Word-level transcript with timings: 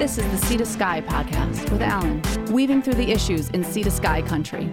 This 0.00 0.16
is 0.16 0.24
the 0.30 0.46
Sea 0.46 0.56
to 0.56 0.64
Sky 0.64 1.02
podcast 1.02 1.70
with 1.70 1.82
Alan, 1.82 2.22
weaving 2.50 2.80
through 2.80 2.94
the 2.94 3.12
issues 3.12 3.50
in 3.50 3.62
Sea 3.62 3.82
to 3.82 3.90
Sky 3.90 4.22
country. 4.22 4.70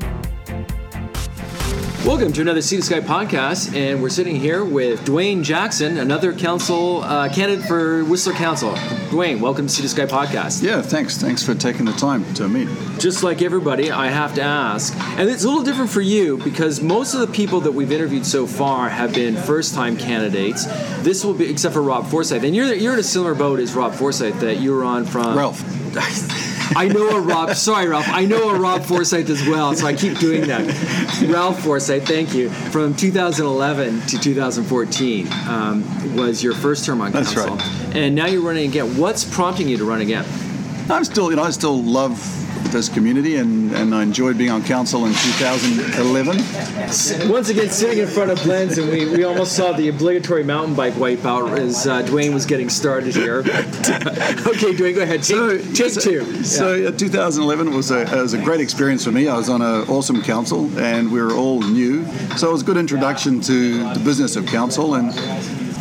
Welcome 2.07 2.31
to 2.31 2.41
another 2.41 2.61
Sea 2.61 2.77
to 2.77 2.83
Sky 2.83 3.01
podcast, 3.01 3.75
and 3.75 4.01
we're 4.01 4.07
sitting 4.07 4.37
here 4.37 4.63
with 4.63 5.01
Dwayne 5.01 5.43
Jackson, 5.43 5.97
another 5.97 6.31
council 6.31 7.03
uh, 7.03 7.27
candidate 7.27 7.65
for 7.65 8.05
Whistler 8.05 8.31
Council. 8.31 8.71
Dwayne, 9.09 9.41
welcome 9.41 9.67
to 9.67 9.73
Sea 9.73 9.81
to 9.81 9.89
Sky 9.89 10.05
podcast. 10.05 10.63
Yeah, 10.63 10.81
thanks. 10.81 11.17
Thanks 11.17 11.43
for 11.43 11.53
taking 11.53 11.85
the 11.85 11.91
time 11.91 12.33
to 12.35 12.47
meet. 12.47 12.69
Just 12.97 13.23
like 13.23 13.41
everybody, 13.41 13.91
I 13.91 14.07
have 14.07 14.33
to 14.35 14.41
ask, 14.41 14.95
and 14.95 15.29
it's 15.29 15.43
a 15.43 15.49
little 15.49 15.65
different 15.65 15.91
for 15.91 15.99
you 15.99 16.37
because 16.37 16.81
most 16.81 17.13
of 17.13 17.19
the 17.19 17.27
people 17.27 17.59
that 17.59 17.73
we've 17.73 17.91
interviewed 17.91 18.25
so 18.25 18.47
far 18.47 18.87
have 18.87 19.13
been 19.13 19.35
first-time 19.35 19.97
candidates. 19.97 20.63
This 21.03 21.25
will 21.25 21.33
be, 21.33 21.51
except 21.51 21.73
for 21.73 21.81
Rob 21.81 22.07
Forsyth, 22.07 22.43
and 22.43 22.55
you're 22.55 22.73
you're 22.73 22.93
in 22.93 22.99
a 22.99 23.03
similar 23.03 23.35
boat 23.35 23.59
as 23.59 23.73
Rob 23.73 23.93
Forsyth 23.93 24.39
that 24.39 24.61
you 24.61 24.73
were 24.73 24.85
on 24.85 25.03
from 25.03 25.37
Ralph. 25.37 25.61
I 26.75 26.87
know 26.87 27.09
a 27.09 27.21
Rob. 27.21 27.55
Sorry, 27.55 27.87
Ralph. 27.87 28.07
I 28.09 28.25
know 28.25 28.49
a 28.49 28.59
Rob 28.59 28.83
Forsyth 28.83 29.29
as 29.29 29.47
well, 29.47 29.75
so 29.75 29.87
I 29.87 29.93
keep 29.93 30.19
doing 30.19 30.47
that. 30.47 30.65
Ralph 31.27 31.61
Forsyth, 31.63 32.07
thank 32.07 32.33
you. 32.33 32.49
From 32.49 32.95
2011 32.95 34.01
to 34.07 34.17
2014 34.19 35.27
um, 35.47 36.15
was 36.15 36.43
your 36.43 36.53
first 36.53 36.85
term 36.85 37.01
on 37.01 37.11
That's 37.11 37.33
council, 37.33 37.55
right. 37.55 37.95
and 37.95 38.15
now 38.15 38.25
you're 38.25 38.41
running 38.41 38.69
again. 38.69 38.97
What's 38.97 39.23
prompting 39.23 39.67
you 39.67 39.77
to 39.77 39.85
run 39.85 40.01
again? 40.01 40.25
I'm 40.89 41.03
still, 41.03 41.29
you 41.29 41.35
know, 41.35 41.43
I 41.43 41.49
still 41.51 41.81
love 41.81 42.17
this 42.77 42.89
community, 42.89 43.37
and, 43.37 43.71
and 43.71 43.93
I 43.93 44.03
enjoyed 44.03 44.37
being 44.37 44.51
on 44.51 44.63
council 44.63 45.07
in 45.07 45.11
2011. 45.11 46.37
Once 47.27 47.49
again, 47.49 47.71
sitting 47.71 47.97
in 47.97 48.07
front 48.07 48.29
of 48.29 48.41
Blends, 48.43 48.77
and 48.77 48.87
we, 48.91 49.09
we 49.09 49.23
almost 49.23 49.53
saw 49.55 49.71
the 49.71 49.89
obligatory 49.89 50.43
mountain 50.43 50.75
bike 50.75 50.93
wipeout 50.93 51.57
as 51.57 51.87
uh, 51.87 52.03
Dwayne 52.03 52.35
was 52.35 52.45
getting 52.45 52.69
started 52.69 53.15
here. 53.15 53.39
okay, 53.39 54.73
Dwayne, 54.75 54.93
go 54.93 55.01
ahead. 55.01 55.23
Take, 55.23 55.73
take 55.73 55.89
so, 55.89 56.01
two. 56.01 56.43
So 56.43 56.75
Yeah. 56.75 56.89
uh, 56.89 56.91
2011 56.91 57.73
was 57.73 57.89
a, 57.89 58.03
was 58.15 58.33
a 58.33 58.41
great 58.43 58.61
experience 58.61 59.03
for 59.03 59.11
me. 59.11 59.27
I 59.27 59.35
was 59.35 59.49
on 59.49 59.63
an 59.63 59.89
awesome 59.89 60.21
council, 60.21 60.69
and 60.77 61.11
we 61.11 61.19
were 61.19 61.33
all 61.33 61.61
new, 61.61 62.05
so 62.37 62.49
it 62.49 62.51
was 62.51 62.61
a 62.61 62.65
good 62.65 62.77
introduction 62.77 63.41
to 63.41 63.91
the 63.95 63.99
business 64.01 64.35
of 64.35 64.45
council. 64.45 64.93
And 64.93 65.09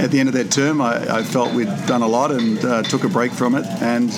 at 0.01 0.11
the 0.11 0.19
end 0.19 0.31
of 0.31 0.35
that 0.35 0.51
term, 0.51 0.81
I, 0.81 1.19
I 1.19 1.23
felt 1.23 1.53
we'd 1.53 1.67
done 1.87 2.01
a 2.01 2.09
lot 2.09 2.31
and 2.31 2.65
uh, 2.65 2.83
took 2.85 3.05
a 3.05 3.09
break 3.09 3.33
from 3.33 3.55
it, 3.55 3.67
and 3.83 4.11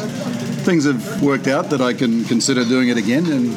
things 0.68 0.84
have 0.84 1.22
worked 1.22 1.46
out 1.46 1.70
that 1.70 1.80
I 1.80 1.94
can 1.94 2.24
consider 2.24 2.62
doing 2.62 2.90
it 2.90 2.98
again. 2.98 3.24
And 3.32 3.52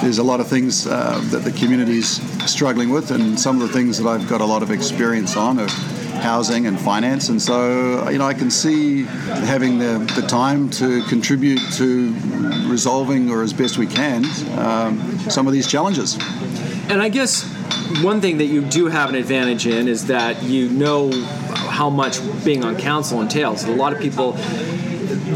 there's 0.00 0.16
a 0.16 0.22
lot 0.22 0.40
of 0.40 0.48
things 0.48 0.86
uh, 0.86 1.20
that 1.24 1.40
the 1.40 1.52
community's 1.52 2.22
struggling 2.50 2.88
with, 2.88 3.10
and 3.10 3.38
some 3.38 3.60
of 3.60 3.68
the 3.68 3.74
things 3.74 3.98
that 3.98 4.08
I've 4.08 4.26
got 4.30 4.40
a 4.40 4.46
lot 4.46 4.62
of 4.62 4.70
experience 4.70 5.36
on 5.36 5.60
are 5.60 5.68
housing 6.22 6.66
and 6.66 6.80
finance. 6.80 7.28
And 7.28 7.40
so, 7.40 8.08
you 8.08 8.16
know, 8.16 8.24
I 8.24 8.32
can 8.32 8.50
see 8.50 9.02
having 9.52 9.78
the, 9.78 9.98
the 10.18 10.26
time 10.26 10.70
to 10.70 11.02
contribute 11.02 11.60
to 11.74 12.14
resolving, 12.66 13.30
or 13.30 13.42
as 13.42 13.52
best 13.52 13.76
we 13.76 13.86
can, 13.86 14.24
um, 14.58 15.18
some 15.28 15.46
of 15.46 15.52
these 15.52 15.66
challenges. 15.66 16.16
And 16.88 17.02
I 17.02 17.10
guess 17.10 17.44
one 18.02 18.22
thing 18.22 18.38
that 18.38 18.46
you 18.46 18.62
do 18.62 18.86
have 18.86 19.10
an 19.10 19.16
advantage 19.16 19.66
in 19.66 19.86
is 19.86 20.06
that 20.06 20.42
you 20.42 20.70
know 20.70 21.10
how 21.68 21.90
much 21.90 22.20
being 22.42 22.64
on 22.64 22.78
council 22.78 23.20
entails. 23.20 23.64
A 23.64 23.70
lot 23.70 23.92
of 23.92 24.00
people, 24.00 24.32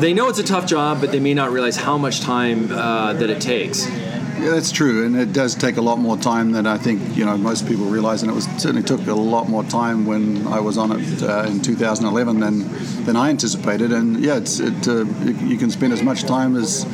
they 0.01 0.15
know 0.15 0.29
it's 0.29 0.39
a 0.39 0.43
tough 0.45 0.67
job, 0.67 1.01
but 1.01 1.13
they 1.13 1.21
may 1.21 1.35
not 1.35 1.51
realize 1.51 1.77
how 1.77 1.99
much 1.99 2.21
time 2.21 2.71
uh, 2.73 3.13
that 3.15 3.31
it 3.31 3.41
takes. 3.41 3.87
Yeah, 3.89 4.51
that's 4.51 4.73
true, 4.73 5.07
and 5.07 5.15
it 5.17 5.33
does 5.33 5.55
take 5.55 5.77
a 5.77 5.81
lot 5.83 6.01
more 6.01 6.17
time 6.17 6.51
than 6.51 6.67
I 6.67 6.77
think 6.77 7.17
you 7.17 7.25
know 7.25 7.37
most 7.37 7.69
people 7.69 7.85
realize. 7.85 8.23
And 8.23 8.31
it 8.31 8.35
was 8.35 8.45
certainly 8.59 8.83
took 8.83 9.07
a 9.07 9.15
lot 9.15 9.49
more 9.49 9.63
time 9.63 10.05
when 10.05 10.49
I 10.49 10.59
was 10.59 10.79
on 10.79 10.91
it 10.93 11.23
uh, 11.23 11.45
in 11.47 11.61
2011 11.61 12.41
than 12.41 13.05
than 13.05 13.15
I 13.15 13.31
anticipated. 13.31 13.93
And 13.93 14.19
yeah, 14.21 14.39
it's 14.39 14.59
it 14.59 14.89
uh, 14.89 15.05
you, 15.23 15.35
you 15.47 15.57
can 15.59 15.71
spend 15.71 15.93
as 15.93 16.03
much 16.03 16.25
time 16.25 16.57
as 16.57 16.85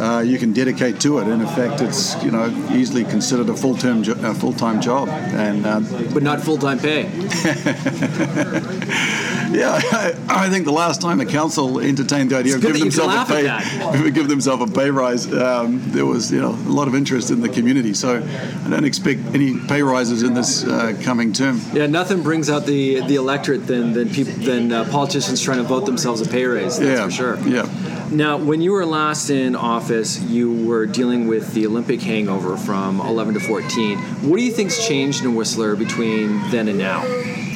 uh, 0.00 0.20
you 0.20 0.38
can 0.38 0.52
dedicate 0.52 1.00
to 1.00 1.18
it. 1.18 1.26
In 1.26 1.40
effect, 1.40 1.80
it's 1.80 2.14
you 2.22 2.30
know 2.30 2.48
easily 2.70 3.02
considered 3.04 3.48
a 3.48 3.56
full 3.56 3.76
term 3.76 4.04
jo- 4.04 4.14
a 4.22 4.32
full 4.32 4.52
time 4.52 4.80
job. 4.80 5.08
And 5.08 5.66
uh, 5.66 5.80
But 6.14 6.22
not 6.22 6.40
full 6.40 6.58
time 6.58 6.78
pay. 6.78 7.10
yeah, 9.50 9.80
I, 9.82 10.14
I 10.28 10.50
think 10.50 10.64
the 10.64 10.72
last 10.72 11.00
time 11.00 11.18
the 11.18 11.26
council 11.26 11.80
entertained 11.80 12.30
the 12.30 12.36
idea 12.36 12.56
of 12.56 12.62
giving 12.62 12.84
that 12.84 12.86
you 12.86 12.90
can 12.90 13.08
themselves 13.08 13.30
a 13.30 14.02
pay, 14.02 14.10
give 14.10 14.28
themselves 14.28 14.70
a 14.70 14.72
pay 14.72 14.90
rise, 14.90 15.32
um, 15.32 15.80
there 15.90 16.06
was 16.06 16.32
you 16.32 16.40
know 16.40 16.50
a 16.50 16.72
lot 16.72 16.88
of 16.88 16.94
interest 16.94 17.30
in 17.30 17.40
the 17.40 17.48
community. 17.48 17.94
So 17.94 18.18
I 18.18 18.68
don't 18.68 18.84
expect 18.84 19.20
any 19.34 19.58
pay 19.58 19.82
rises 19.82 20.22
in 20.22 20.34
this 20.34 20.64
uh, 20.64 20.98
coming 21.02 21.32
term. 21.32 21.60
Yeah, 21.72 21.86
nothing 21.86 22.22
brings 22.22 22.50
out 22.50 22.66
the 22.66 23.00
the 23.06 23.16
electorate 23.16 23.66
than 23.66 23.92
than 23.92 24.10
people 24.10 24.34
than 24.34 24.72
uh, 24.72 24.84
politicians 24.90 25.40
trying 25.40 25.58
to 25.58 25.64
vote 25.64 25.86
themselves 25.86 26.20
a 26.20 26.28
pay 26.28 26.44
raise. 26.44 26.78
That's 26.78 26.98
yeah, 26.98 27.04
for 27.04 27.10
sure. 27.10 27.38
Yeah. 27.48 27.68
Now, 28.10 28.38
when 28.38 28.60
you 28.60 28.72
were 28.72 28.84
last 28.84 29.30
in 29.30 29.54
office, 29.54 30.20
you 30.20 30.66
were 30.66 30.84
dealing 30.84 31.28
with 31.28 31.54
the 31.54 31.64
Olympic 31.64 32.02
hangover 32.02 32.56
from 32.56 33.00
11 33.00 33.34
to 33.34 33.40
14. 33.40 33.98
What 34.28 34.36
do 34.36 34.42
you 34.42 34.50
think's 34.50 34.84
changed 34.84 35.24
in 35.24 35.36
Whistler 35.36 35.76
between 35.76 36.50
then 36.50 36.66
and 36.66 36.76
now? 36.76 37.02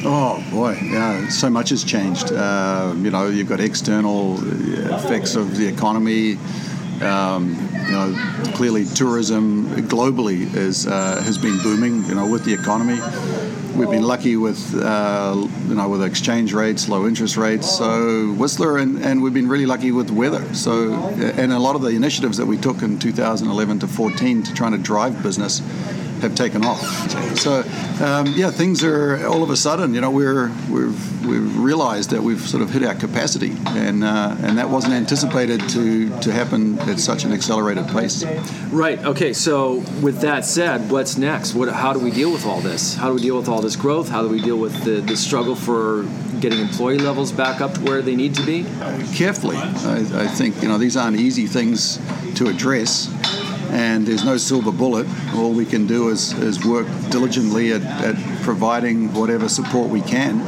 Oh 0.07 0.45
boy, 0.51 0.77
yeah, 0.83 1.27
so 1.29 1.49
much 1.49 1.69
has 1.69 1.83
changed. 1.83 2.31
Uh, 2.31 2.93
you 2.95 3.09
know, 3.09 3.27
you've 3.27 3.49
got 3.49 3.59
external 3.59 4.37
effects 4.93 5.33
of 5.33 5.57
the 5.57 5.65
economy. 5.67 6.37
Um, 7.01 7.55
you 7.87 7.91
know, 7.91 8.51
clearly 8.53 8.85
tourism 8.85 9.65
globally 9.87 10.53
is 10.55 10.85
uh, 10.85 11.23
has 11.23 11.39
been 11.39 11.57
booming. 11.63 12.05
You 12.05 12.13
know, 12.13 12.27
with 12.27 12.45
the 12.45 12.53
economy, 12.53 12.99
we've 13.75 13.89
been 13.89 14.03
lucky 14.03 14.37
with 14.37 14.75
uh, 14.75 15.47
you 15.67 15.73
know 15.73 15.89
with 15.89 16.03
exchange 16.03 16.53
rates, 16.53 16.87
low 16.87 17.07
interest 17.07 17.35
rates. 17.35 17.67
So 17.67 18.31
Whistler, 18.33 18.77
and, 18.77 19.03
and 19.03 19.23
we've 19.23 19.33
been 19.33 19.49
really 19.49 19.65
lucky 19.65 19.91
with 19.91 20.11
weather. 20.11 20.53
So 20.53 20.93
and 20.93 21.51
a 21.51 21.57
lot 21.57 21.75
of 21.75 21.81
the 21.81 21.89
initiatives 21.89 22.37
that 22.37 22.45
we 22.45 22.57
took 22.57 22.83
in 22.83 22.99
2011 22.99 23.79
to 23.79 23.87
14 23.87 24.43
to 24.43 24.53
trying 24.53 24.73
to 24.73 24.77
drive 24.77 25.23
business 25.23 25.61
have 26.25 26.35
taken 26.35 26.65
off. 26.65 26.81
So 27.37 27.63
um, 28.03 28.27
yeah, 28.35 28.51
things 28.51 28.83
are 28.83 29.25
all 29.25 29.43
of 29.43 29.49
a 29.49 29.55
sudden. 29.55 29.93
You 29.93 30.01
know, 30.01 30.11
we're 30.11 30.49
we've 30.69 31.25
we've 31.25 31.59
realised 31.59 32.09
that 32.11 32.21
we've 32.21 32.41
sort 32.41 32.61
of 32.61 32.69
hit 32.69 32.83
our 32.83 32.95
capacity, 32.95 33.55
and 33.67 34.03
uh, 34.03 34.35
and 34.41 34.57
that 34.57 34.69
wasn't 34.69 34.93
anticipated 34.93 35.61
to 35.69 36.09
to 36.19 36.31
happen 36.31 36.77
at 36.79 36.99
such 36.99 37.23
an 37.23 37.31
accelerated 37.31 37.87
pace. 37.87 38.23
Right. 38.71 38.99
Okay. 38.99 39.33
So, 39.33 39.83
with 40.01 40.21
that 40.21 40.45
said, 40.45 40.91
what's 40.91 41.17
next? 41.17 41.55
What? 41.55 41.69
How 41.69 41.93
do 41.93 41.99
we 41.99 42.11
deal 42.11 42.31
with 42.31 42.45
all 42.45 42.61
this? 42.61 42.95
How 42.95 43.07
do 43.07 43.15
we 43.15 43.21
deal 43.21 43.37
with 43.37 43.47
all 43.47 43.61
this 43.61 43.75
growth? 43.75 44.09
How 44.09 44.21
do 44.21 44.29
we 44.29 44.41
deal 44.41 44.57
with 44.57 44.83
the, 44.83 45.01
the 45.01 45.15
struggle 45.15 45.55
for 45.55 46.03
getting 46.39 46.59
employee 46.59 46.99
levels 46.99 47.31
back 47.31 47.61
up 47.61 47.73
to 47.73 47.81
where 47.81 48.01
they 48.01 48.15
need 48.15 48.35
to 48.35 48.45
be? 48.45 48.63
Carefully, 49.15 49.57
I, 49.57 50.23
I 50.23 50.27
think 50.27 50.61
you 50.61 50.67
know 50.67 50.77
these 50.77 50.97
aren't 50.97 51.17
easy 51.17 51.47
things 51.47 51.99
to 52.35 52.47
address. 52.47 53.07
And 53.75 54.07
there's 54.07 54.23
no 54.23 54.37
silver 54.37 54.71
bullet. 54.71 55.05
All 55.35 55.51
we 55.51 55.65
can 55.65 55.85
do 55.85 56.07
is, 56.07 56.31
is 56.39 56.65
work 56.65 56.87
diligently 57.09 57.73
at, 57.73 57.81
at 57.81 58.15
providing 58.41 59.13
whatever 59.13 59.49
support 59.49 59.89
we 59.89 59.99
can, 59.99 60.39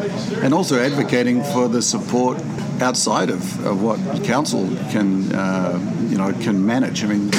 and 0.42 0.54
also 0.54 0.80
advocating 0.80 1.44
for 1.44 1.68
the 1.68 1.82
support 1.82 2.42
outside 2.80 3.30
of, 3.30 3.66
of 3.66 3.84
what 3.84 4.00
council 4.24 4.66
can 4.92 5.30
uh, 5.36 5.78
you 6.08 6.18
know 6.18 6.32
can 6.42 6.66
manage. 6.66 7.04
I 7.04 7.08
mean, 7.08 7.30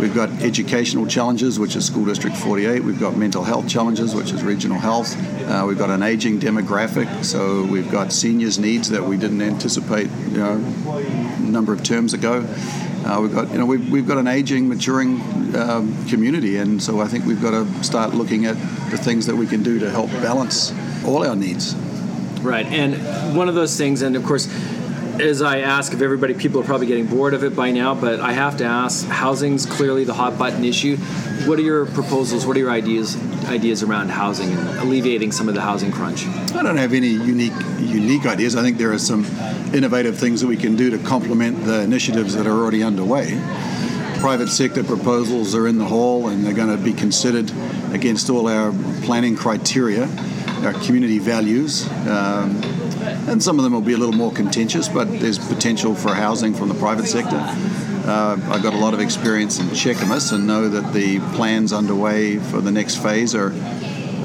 we've 0.00 0.14
got 0.14 0.30
educational 0.40 1.06
challenges, 1.06 1.58
which 1.58 1.76
is 1.76 1.84
School 1.84 2.06
District 2.06 2.34
48. 2.34 2.82
We've 2.82 2.98
got 2.98 3.18
mental 3.18 3.44
health 3.44 3.68
challenges, 3.68 4.14
which 4.14 4.32
is 4.32 4.42
regional 4.42 4.78
health. 4.78 5.14
Uh, 5.42 5.66
we've 5.68 5.76
got 5.76 5.90
an 5.90 6.02
aging 6.02 6.40
demographic, 6.40 7.22
so 7.22 7.62
we've 7.64 7.90
got 7.90 8.10
seniors' 8.10 8.58
needs 8.58 8.88
that 8.88 9.04
we 9.04 9.18
didn't 9.18 9.42
anticipate 9.42 10.08
you 10.30 10.38
know, 10.38 10.52
a 10.94 11.40
number 11.40 11.74
of 11.74 11.82
terms 11.82 12.14
ago. 12.14 12.42
Uh, 13.06 13.20
we've 13.20 13.32
got, 13.32 13.48
you 13.52 13.58
know, 13.58 13.66
we've, 13.66 13.88
we've 13.88 14.08
got 14.08 14.18
an 14.18 14.26
aging, 14.26 14.68
maturing 14.68 15.20
um, 15.54 16.06
community, 16.06 16.56
and 16.56 16.82
so 16.82 17.00
I 17.00 17.06
think 17.06 17.24
we've 17.24 17.40
got 17.40 17.52
to 17.52 17.84
start 17.84 18.14
looking 18.14 18.46
at 18.46 18.56
the 18.90 18.98
things 18.98 19.26
that 19.26 19.36
we 19.36 19.46
can 19.46 19.62
do 19.62 19.78
to 19.78 19.88
help 19.90 20.10
balance 20.10 20.72
all 21.04 21.24
our 21.24 21.36
needs. 21.36 21.76
Right. 22.40 22.66
And 22.66 23.36
one 23.36 23.48
of 23.48 23.54
those 23.54 23.76
things, 23.76 24.02
and 24.02 24.16
of 24.16 24.24
course, 24.24 24.48
as 25.20 25.40
I 25.40 25.60
ask 25.60 25.92
of 25.92 26.02
everybody, 26.02 26.34
people 26.34 26.60
are 26.60 26.64
probably 26.64 26.88
getting 26.88 27.06
bored 27.06 27.32
of 27.32 27.44
it 27.44 27.54
by 27.54 27.70
now, 27.70 27.94
but 27.94 28.20
I 28.20 28.32
have 28.32 28.56
to 28.58 28.64
ask 28.64 29.06
housing's 29.06 29.66
clearly 29.66 30.04
the 30.04 30.14
hot 30.14 30.36
button 30.36 30.64
issue. 30.64 30.96
What 31.46 31.58
are 31.58 31.62
your 31.62 31.86
proposals? 31.86 32.44
What 32.44 32.56
are 32.56 32.60
your 32.60 32.70
ideas 32.70 33.16
ideas 33.46 33.84
around 33.84 34.08
housing 34.08 34.50
and 34.50 34.78
alleviating 34.80 35.30
some 35.30 35.48
of 35.48 35.54
the 35.54 35.60
housing 35.60 35.92
crunch? 35.92 36.26
I 36.26 36.62
don't 36.62 36.76
have 36.76 36.92
any 36.92 37.08
unique 37.08 37.52
unique 37.78 38.26
ideas. 38.26 38.56
I 38.56 38.62
think 38.62 38.78
there 38.78 38.92
are 38.92 38.98
some 38.98 39.24
innovative 39.74 40.18
things 40.18 40.40
that 40.40 40.46
we 40.46 40.56
can 40.56 40.76
do 40.76 40.90
to 40.90 40.98
complement 40.98 41.64
the 41.64 41.80
initiatives 41.80 42.34
that 42.34 42.46
are 42.46 42.52
already 42.52 42.82
underway. 42.82 43.40
Private 44.20 44.48
sector 44.48 44.82
proposals 44.82 45.54
are 45.54 45.66
in 45.66 45.78
the 45.78 45.84
hall 45.84 46.28
and 46.28 46.44
they're 46.44 46.54
going 46.54 46.74
to 46.74 46.82
be 46.82 46.92
considered 46.92 47.50
against 47.92 48.30
all 48.30 48.48
our 48.48 48.72
planning 49.02 49.36
criteria, 49.36 50.08
our 50.62 50.72
community 50.84 51.18
values. 51.18 51.86
Um, 52.08 52.60
and 53.28 53.42
some 53.42 53.58
of 53.58 53.64
them 53.64 53.72
will 53.72 53.80
be 53.80 53.92
a 53.92 53.98
little 53.98 54.14
more 54.14 54.32
contentious, 54.32 54.88
but 54.88 55.04
there's 55.20 55.38
potential 55.38 55.94
for 55.94 56.14
housing 56.14 56.54
from 56.54 56.68
the 56.68 56.74
private 56.74 57.06
sector. 57.06 57.36
Uh, 57.38 58.38
I've 58.50 58.62
got 58.62 58.72
a 58.72 58.78
lot 58.78 58.94
of 58.94 59.00
experience 59.00 59.58
in 59.58 59.66
Cheakamus 59.66 60.32
and 60.32 60.46
know 60.46 60.68
that 60.68 60.92
the 60.92 61.18
plans 61.34 61.72
underway 61.72 62.38
for 62.38 62.60
the 62.60 62.70
next 62.70 63.02
phase 63.02 63.34
are 63.34 63.50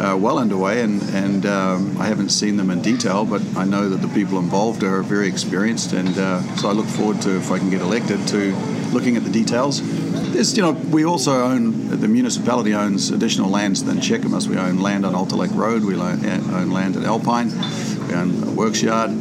uh, 0.02 0.18
well 0.18 0.40
underway, 0.40 0.82
and, 0.82 1.02
and 1.14 1.46
um, 1.46 1.96
I 2.02 2.08
haven't 2.08 2.30
seen 2.30 2.58
them 2.58 2.72
in 2.72 2.82
detail, 2.82 3.24
but 3.24 3.42
I 3.56 3.66
know 3.66 3.88
that 3.90 3.98
the 3.98 4.08
people 4.08 4.40
involved 4.40 4.84
are 4.84 5.04
very 5.04 5.28
experienced, 5.28 5.94
and 5.94 6.18
uh, 6.18 6.42
so 6.56 6.70
I 6.70 6.72
look 6.72 6.88
forward 6.88 7.22
to, 7.22 7.38
if 7.38 7.52
I 7.52 7.60
can 7.60 7.70
get 7.70 7.82
elected, 7.82 8.28
to 8.30 8.56
looking 8.92 9.16
at 9.16 9.24
the 9.24 9.30
details. 9.30 9.82
There's, 10.32 10.58
you 10.58 10.64
know, 10.64 10.72
we 10.72 11.06
also 11.06 11.44
own, 11.44 12.00
the 12.00 12.08
municipality 12.08 12.74
owns 12.74 13.12
additional 13.12 13.50
lands 13.50 13.84
than 13.84 13.98
Cheakamus. 13.98 14.48
We 14.48 14.58
own 14.58 14.80
land 14.80 15.06
on 15.06 15.14
Alta 15.14 15.36
Lake 15.36 15.52
Road, 15.54 15.84
we 15.84 15.94
own 15.96 16.72
land 16.72 16.96
at 16.96 17.04
Alpine, 17.04 17.52
we 18.08 18.14
own 18.16 18.44
a 18.44 18.52
Works 18.52 18.82
Yard, 18.82 19.12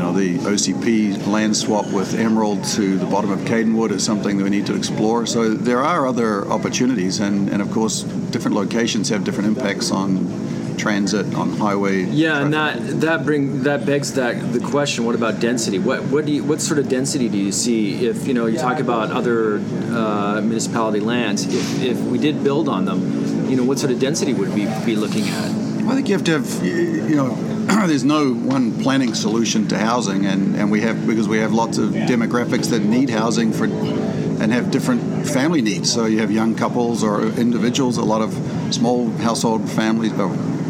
know, 0.00 0.12
the 0.12 0.38
OCP 0.38 1.26
land 1.26 1.56
swap 1.56 1.86
with 1.92 2.14
Emerald 2.14 2.64
to 2.76 2.98
the 2.98 3.06
bottom 3.06 3.30
of 3.30 3.40
Kadenwood 3.40 3.90
is 3.90 4.04
something 4.04 4.36
that 4.38 4.44
we 4.44 4.50
need 4.50 4.66
to 4.66 4.74
explore. 4.74 5.26
So 5.26 5.54
there 5.54 5.82
are 5.82 6.06
other 6.06 6.46
opportunities, 6.48 7.20
and, 7.20 7.48
and 7.48 7.62
of 7.62 7.70
course, 7.70 8.02
different 8.02 8.56
locations 8.56 9.08
have 9.10 9.24
different 9.24 9.56
impacts 9.56 9.90
on 9.90 10.50
transit 10.78 11.34
on 11.34 11.52
highway. 11.56 12.04
Yeah, 12.04 12.40
traffic. 12.40 12.44
and 12.44 12.54
that 12.54 13.00
that 13.00 13.24
bring 13.26 13.62
that 13.64 13.84
begs 13.84 14.14
that 14.14 14.52
the 14.52 14.60
question: 14.60 15.04
What 15.04 15.14
about 15.14 15.38
density? 15.38 15.78
What 15.78 16.02
what 16.04 16.24
do 16.24 16.32
you, 16.32 16.42
what 16.42 16.60
sort 16.60 16.78
of 16.78 16.88
density 16.88 17.28
do 17.28 17.36
you 17.36 17.52
see 17.52 18.06
if 18.06 18.26
you 18.26 18.34
know 18.34 18.46
you 18.46 18.58
talk 18.58 18.80
about 18.80 19.10
other 19.10 19.58
uh, 19.58 20.40
municipality 20.42 21.00
lands? 21.00 21.44
If, 21.44 21.82
if 21.82 22.00
we 22.00 22.18
did 22.18 22.42
build 22.42 22.68
on 22.68 22.86
them, 22.86 23.48
you 23.50 23.56
know, 23.56 23.64
what 23.64 23.78
sort 23.78 23.92
of 23.92 23.98
density 24.00 24.32
would 24.32 24.54
we 24.54 24.66
be 24.86 24.96
looking 24.96 25.28
at? 25.28 25.50
I 25.90 25.94
think 25.94 26.08
you 26.08 26.14
have 26.14 26.24
to 26.24 26.32
have, 26.32 26.64
you 26.64 27.16
know, 27.16 27.34
there's 27.86 28.04
no 28.04 28.32
one 28.32 28.82
planning 28.82 29.14
solution 29.14 29.68
to 29.68 29.78
housing, 29.78 30.26
and, 30.26 30.56
and 30.56 30.70
we 30.70 30.80
have 30.80 31.06
because 31.06 31.28
we 31.28 31.38
have 31.38 31.52
lots 31.52 31.78
of 31.78 31.90
demographics 31.90 32.70
that 32.70 32.80
need 32.80 33.10
housing 33.10 33.52
for 33.52 33.64
and 33.64 34.52
have 34.52 34.70
different 34.70 35.26
family 35.26 35.60
needs. 35.60 35.92
So 35.92 36.06
you 36.06 36.18
have 36.20 36.30
young 36.30 36.54
couples 36.54 37.04
or 37.04 37.22
individuals, 37.22 37.98
a 37.98 38.04
lot 38.04 38.22
of 38.22 38.32
small 38.74 39.10
household 39.18 39.68
families, 39.68 40.12
or 40.18 40.28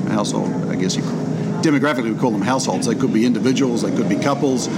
household, 0.09 0.51
I 0.69 0.77
guess 0.77 0.97
you 0.97 1.03
demographically 1.63 2.13
we 2.13 2.19
call 2.19 2.31
them 2.31 2.43
households. 2.43 2.87
They 2.87 2.95
could 2.95 3.13
be 3.13 3.27
individuals, 3.27 3.83
they 3.83 3.95
could 3.95 4.09
be 4.09 4.17
couples, 4.17 4.69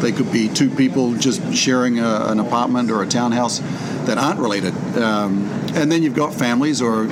they 0.00 0.12
could 0.12 0.30
be 0.32 0.48
two 0.48 0.68
people 0.68 1.14
just 1.14 1.54
sharing 1.54 1.98
a, 1.98 2.26
an 2.26 2.40
apartment 2.40 2.90
or 2.90 3.02
a 3.02 3.06
townhouse 3.06 3.60
that 4.06 4.18
aren't 4.18 4.40
related. 4.40 4.74
Um, 4.98 5.48
and 5.74 5.90
then 5.90 6.02
you've 6.02 6.14
got 6.14 6.34
families 6.34 6.82
or 6.82 7.06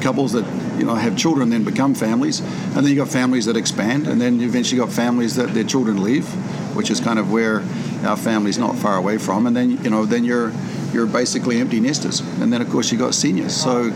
couples 0.00 0.32
that 0.32 0.44
you 0.82 0.88
know 0.88 0.96
have 0.96 1.16
children 1.16 1.48
then 1.50 1.62
become 1.62 1.94
families, 1.94 2.40
and 2.40 2.78
then 2.78 2.86
you've 2.86 2.96
got 2.96 3.08
families 3.08 3.46
that 3.46 3.56
expand, 3.56 4.08
and 4.08 4.20
then 4.20 4.40
you 4.40 4.48
eventually 4.48 4.80
got 4.80 4.90
families 4.90 5.36
that 5.36 5.54
their 5.54 5.62
children 5.62 6.02
leave, 6.02 6.26
which 6.74 6.90
is 6.90 6.98
kind 6.98 7.20
of 7.20 7.30
where 7.30 7.62
our 8.04 8.16
family's 8.16 8.58
not 8.58 8.74
far 8.74 8.96
away 8.96 9.16
from, 9.16 9.46
and 9.46 9.54
then 9.54 9.70
you 9.84 9.90
know 9.90 10.04
then 10.04 10.24
you're 10.24 10.52
you're 10.92 11.06
basically 11.06 11.60
empty 11.60 11.78
nesters, 11.78 12.18
and 12.40 12.52
then 12.52 12.60
of 12.60 12.68
course 12.68 12.90
you've 12.90 13.00
got 13.00 13.14
seniors. 13.14 13.54
So 13.54 13.90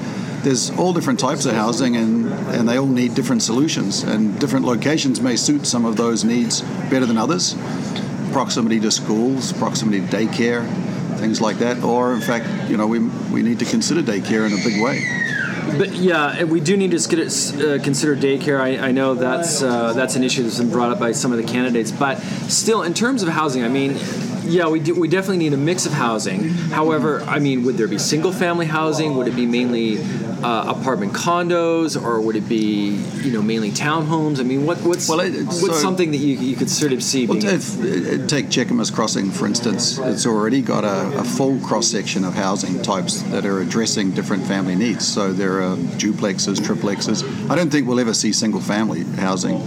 there's 0.44 0.70
all 0.78 0.92
different 0.92 1.18
types 1.18 1.44
of 1.44 1.54
housing, 1.54 1.96
and 1.96 2.32
and 2.54 2.68
they 2.68 2.78
all 2.78 2.86
need 2.86 3.16
different 3.16 3.42
solutions, 3.42 4.04
and 4.04 4.38
different 4.38 4.64
locations 4.64 5.20
may 5.20 5.34
suit 5.34 5.66
some 5.66 5.84
of 5.84 5.96
those 5.96 6.24
needs 6.24 6.60
better 6.88 7.06
than 7.06 7.18
others. 7.18 7.56
Proximity 8.30 8.78
to 8.78 8.92
schools, 8.92 9.52
proximity 9.54 10.06
to 10.06 10.06
daycare, 10.06 10.62
things 11.18 11.40
like 11.40 11.58
that, 11.58 11.82
or 11.82 12.14
in 12.14 12.20
fact, 12.20 12.46
you 12.70 12.76
know, 12.76 12.86
we 12.86 13.00
we 13.34 13.42
need 13.42 13.58
to 13.58 13.64
consider 13.64 14.02
daycare 14.02 14.46
in 14.46 14.52
a 14.52 14.62
big 14.62 14.80
way. 14.80 15.25
But 15.78 15.94
yeah, 15.94 16.44
we 16.44 16.60
do 16.60 16.76
need 16.76 16.92
to 16.92 16.96
uh, 16.96 17.82
consider 17.82 18.16
daycare. 18.16 18.60
I, 18.60 18.88
I 18.88 18.92
know 18.92 19.14
that's 19.14 19.62
uh, 19.62 19.92
that's 19.92 20.16
an 20.16 20.24
issue 20.24 20.42
that's 20.42 20.58
been 20.58 20.70
brought 20.70 20.90
up 20.90 20.98
by 20.98 21.12
some 21.12 21.32
of 21.32 21.38
the 21.38 21.44
candidates. 21.44 21.92
But 21.92 22.18
still, 22.48 22.82
in 22.82 22.94
terms 22.94 23.22
of 23.22 23.28
housing, 23.28 23.64
I 23.64 23.68
mean, 23.68 23.98
yeah, 24.46 24.68
we 24.68 24.80
do, 24.80 24.94
we 24.94 25.08
definitely 25.08 25.38
need 25.38 25.52
a 25.52 25.56
mix 25.58 25.86
of 25.86 25.92
housing. 25.92 26.50
However, 26.70 27.22
I 27.22 27.38
mean, 27.38 27.64
would 27.64 27.76
there 27.76 27.88
be 27.88 27.98
single 27.98 28.32
family 28.32 28.66
housing? 28.66 29.16
Would 29.16 29.28
it 29.28 29.36
be 29.36 29.46
mainly 29.46 29.98
uh, 30.42 30.74
apartment 30.76 31.12
condos, 31.12 32.00
or 32.00 32.20
would 32.20 32.36
it 32.36 32.48
be 32.48 32.96
you 33.22 33.32
know 33.32 33.42
mainly 33.42 33.70
townhomes? 33.70 34.40
I 34.40 34.42
mean, 34.44 34.66
what, 34.66 34.78
what's 34.78 35.08
well, 35.08 35.20
it, 35.20 35.44
what's 35.44 35.60
so, 35.60 35.72
something 35.72 36.10
that 36.10 36.18
you, 36.18 36.36
you 36.36 36.56
could 36.56 36.70
sort 36.70 36.92
of 36.92 37.02
see? 37.02 37.26
Well, 37.26 37.38
if, 37.44 37.76
take 38.28 38.46
Cheakamus 38.46 38.92
Crossing 38.92 39.30
for 39.30 39.46
instance. 39.46 39.98
It's 39.98 40.26
already 40.26 40.62
got 40.62 40.84
a, 40.84 41.18
a 41.18 41.24
full 41.24 41.58
cross 41.60 41.86
section 41.88 42.24
of 42.24 42.34
housing 42.34 42.82
types 42.82 43.22
that 43.22 43.44
are 43.44 43.60
addressing 43.60 44.12
different 44.12 44.44
family 44.46 44.74
needs. 44.74 45.06
So 45.06 45.32
there 45.32 45.62
are 45.62 45.76
duplexes, 45.76 46.56
triplexes. 46.56 47.50
I 47.50 47.54
don't 47.54 47.70
think 47.70 47.86
we'll 47.86 48.00
ever 48.00 48.14
see 48.14 48.32
single 48.32 48.60
family 48.60 49.04
housing. 49.16 49.60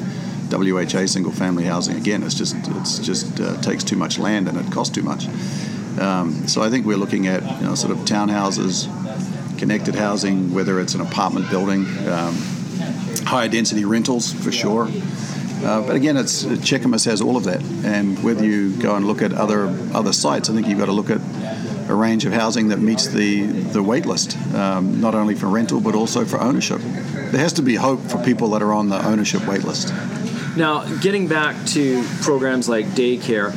WHA 0.51 1.07
single 1.07 1.31
family 1.31 1.63
housing 1.63 1.97
again. 1.97 2.23
It's 2.23 2.35
just 2.35 2.55
it's 2.57 2.99
just 2.99 3.39
uh, 3.39 3.59
takes 3.61 3.83
too 3.83 3.95
much 3.95 4.17
land 4.17 4.47
and 4.47 4.57
it 4.57 4.71
costs 4.71 4.93
too 4.93 5.03
much. 5.03 5.27
Um, 5.99 6.47
so 6.47 6.61
I 6.61 6.69
think 6.69 6.85
we're 6.85 6.97
looking 6.97 7.27
at 7.27 7.41
you 7.61 7.67
know, 7.67 7.75
sort 7.75 7.91
of 7.91 7.99
townhouses, 7.99 8.87
connected 9.57 9.95
housing, 9.95 10.53
whether 10.53 10.79
it's 10.79 10.95
an 10.95 11.01
apartment 11.01 11.49
building, 11.49 11.85
um, 12.07 12.35
higher 13.25 13.49
density 13.49 13.83
rentals 13.83 14.31
for 14.31 14.51
sure. 14.51 14.87
Uh, 15.63 15.85
but 15.85 15.95
again, 15.95 16.15
it's 16.15 16.43
Cheakamus 16.43 17.05
has 17.05 17.21
all 17.21 17.35
of 17.35 17.43
that, 17.43 17.61
and 17.83 18.23
whether 18.23 18.45
you 18.45 18.73
go 18.77 18.95
and 18.95 19.05
look 19.05 19.21
at 19.21 19.33
other 19.33 19.67
other 19.93 20.13
sites, 20.13 20.49
I 20.49 20.53
think 20.53 20.67
you've 20.67 20.79
got 20.79 20.85
to 20.85 20.93
look 20.93 21.09
at 21.09 21.19
a 21.89 21.95
range 21.95 22.23
of 22.25 22.31
housing 22.31 22.69
that 22.69 22.79
meets 22.79 23.07
the 23.07 23.45
the 23.45 23.83
wait 23.83 24.05
list, 24.05 24.37
um, 24.53 25.01
not 25.01 25.15
only 25.15 25.35
for 25.35 25.47
rental 25.47 25.81
but 25.81 25.95
also 25.95 26.23
for 26.23 26.39
ownership. 26.39 26.79
There 26.79 27.41
has 27.41 27.51
to 27.53 27.61
be 27.61 27.75
hope 27.75 27.99
for 28.09 28.23
people 28.23 28.51
that 28.51 28.61
are 28.61 28.71
on 28.71 28.87
the 28.87 29.05
ownership 29.05 29.45
wait 29.47 29.65
list. 29.65 29.93
Now, 30.55 30.83
getting 30.97 31.27
back 31.27 31.65
to 31.67 32.03
programs 32.21 32.67
like 32.67 32.85
daycare, 32.87 33.53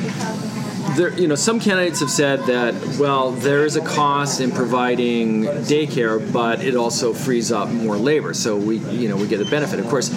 there, 0.97 1.19
you 1.19 1.27
know, 1.27 1.35
some 1.35 1.59
candidates 1.59 2.01
have 2.01 2.11
said 2.11 2.41
that 2.47 2.75
well, 2.99 3.33
there 3.33 3.65
is 3.65 3.77
a 3.77 3.81
cost 3.81 4.41
in 4.41 4.51
providing 4.51 5.45
daycare, 5.45 6.33
but 6.33 6.61
it 6.61 6.77
also 6.77 7.15
frees 7.15 7.51
up 7.51 7.69
more 7.71 7.97
labor, 7.97 8.35
so 8.35 8.57
we, 8.57 8.79
you 8.79 9.09
know, 9.09 9.17
we 9.17 9.27
get 9.27 9.41
a 9.41 9.45
benefit. 9.45 9.81
Of 9.81 9.89
course, 9.89 10.11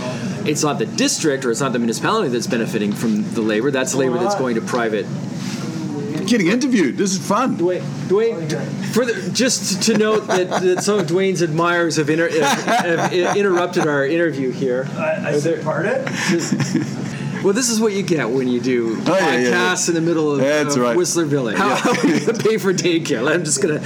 it's 0.45 0.63
not 0.63 0.79
the 0.79 0.85
district 0.85 1.45
or 1.45 1.51
it's 1.51 1.61
not 1.61 1.71
the 1.71 1.79
municipality 1.79 2.29
that's 2.29 2.47
benefiting 2.47 2.91
from 2.91 3.31
the 3.33 3.41
labor. 3.41 3.71
That's 3.71 3.95
labor 3.95 4.17
that's 4.19 4.35
going 4.35 4.55
to 4.55 4.61
private 4.61 5.05
getting 6.27 6.47
interviewed. 6.47 6.97
This 6.97 7.13
is 7.13 7.25
fun. 7.25 7.57
Dwayne, 7.57 7.81
Dwayne 8.07 8.49
for 8.93 9.05
the, 9.05 9.31
just 9.31 9.83
to 9.83 9.97
note 9.97 10.27
that, 10.27 10.49
that, 10.61 10.83
some 10.83 10.99
of 10.99 11.07
Dwayne's 11.07 11.41
admirers 11.41 11.97
have, 11.97 12.09
inter, 12.09 12.29
have, 12.29 13.11
have 13.11 13.37
interrupted 13.37 13.87
our 13.87 14.05
interview 14.05 14.51
here. 14.51 14.87
I, 14.93 15.29
I 15.29 15.39
support 15.39 15.85
Well, 17.43 17.53
this 17.53 17.69
is 17.69 17.79
what 17.79 17.93
you 17.93 18.01
get 18.01 18.27
when 18.27 18.47
you 18.47 18.59
do 18.59 18.93
oh, 18.93 18.95
podcasts 19.01 19.19
yeah, 19.19 19.37
yeah, 19.37 19.75
yeah. 19.75 19.87
in 19.87 19.93
the 19.93 20.01
middle 20.01 20.31
of, 20.31 20.41
of 20.41 20.75
right. 20.77 20.97
Whistler 20.97 21.25
Village. 21.25 21.57
How, 21.57 21.75
how 21.75 21.91
are 21.91 22.07
you 22.07 22.19
going 22.19 22.37
to 22.37 22.43
pay 22.43 22.57
for 22.57 22.73
daycare? 22.73 23.31
I'm 23.31 23.43
just 23.43 23.61
going 23.61 23.79
to. 23.79 23.85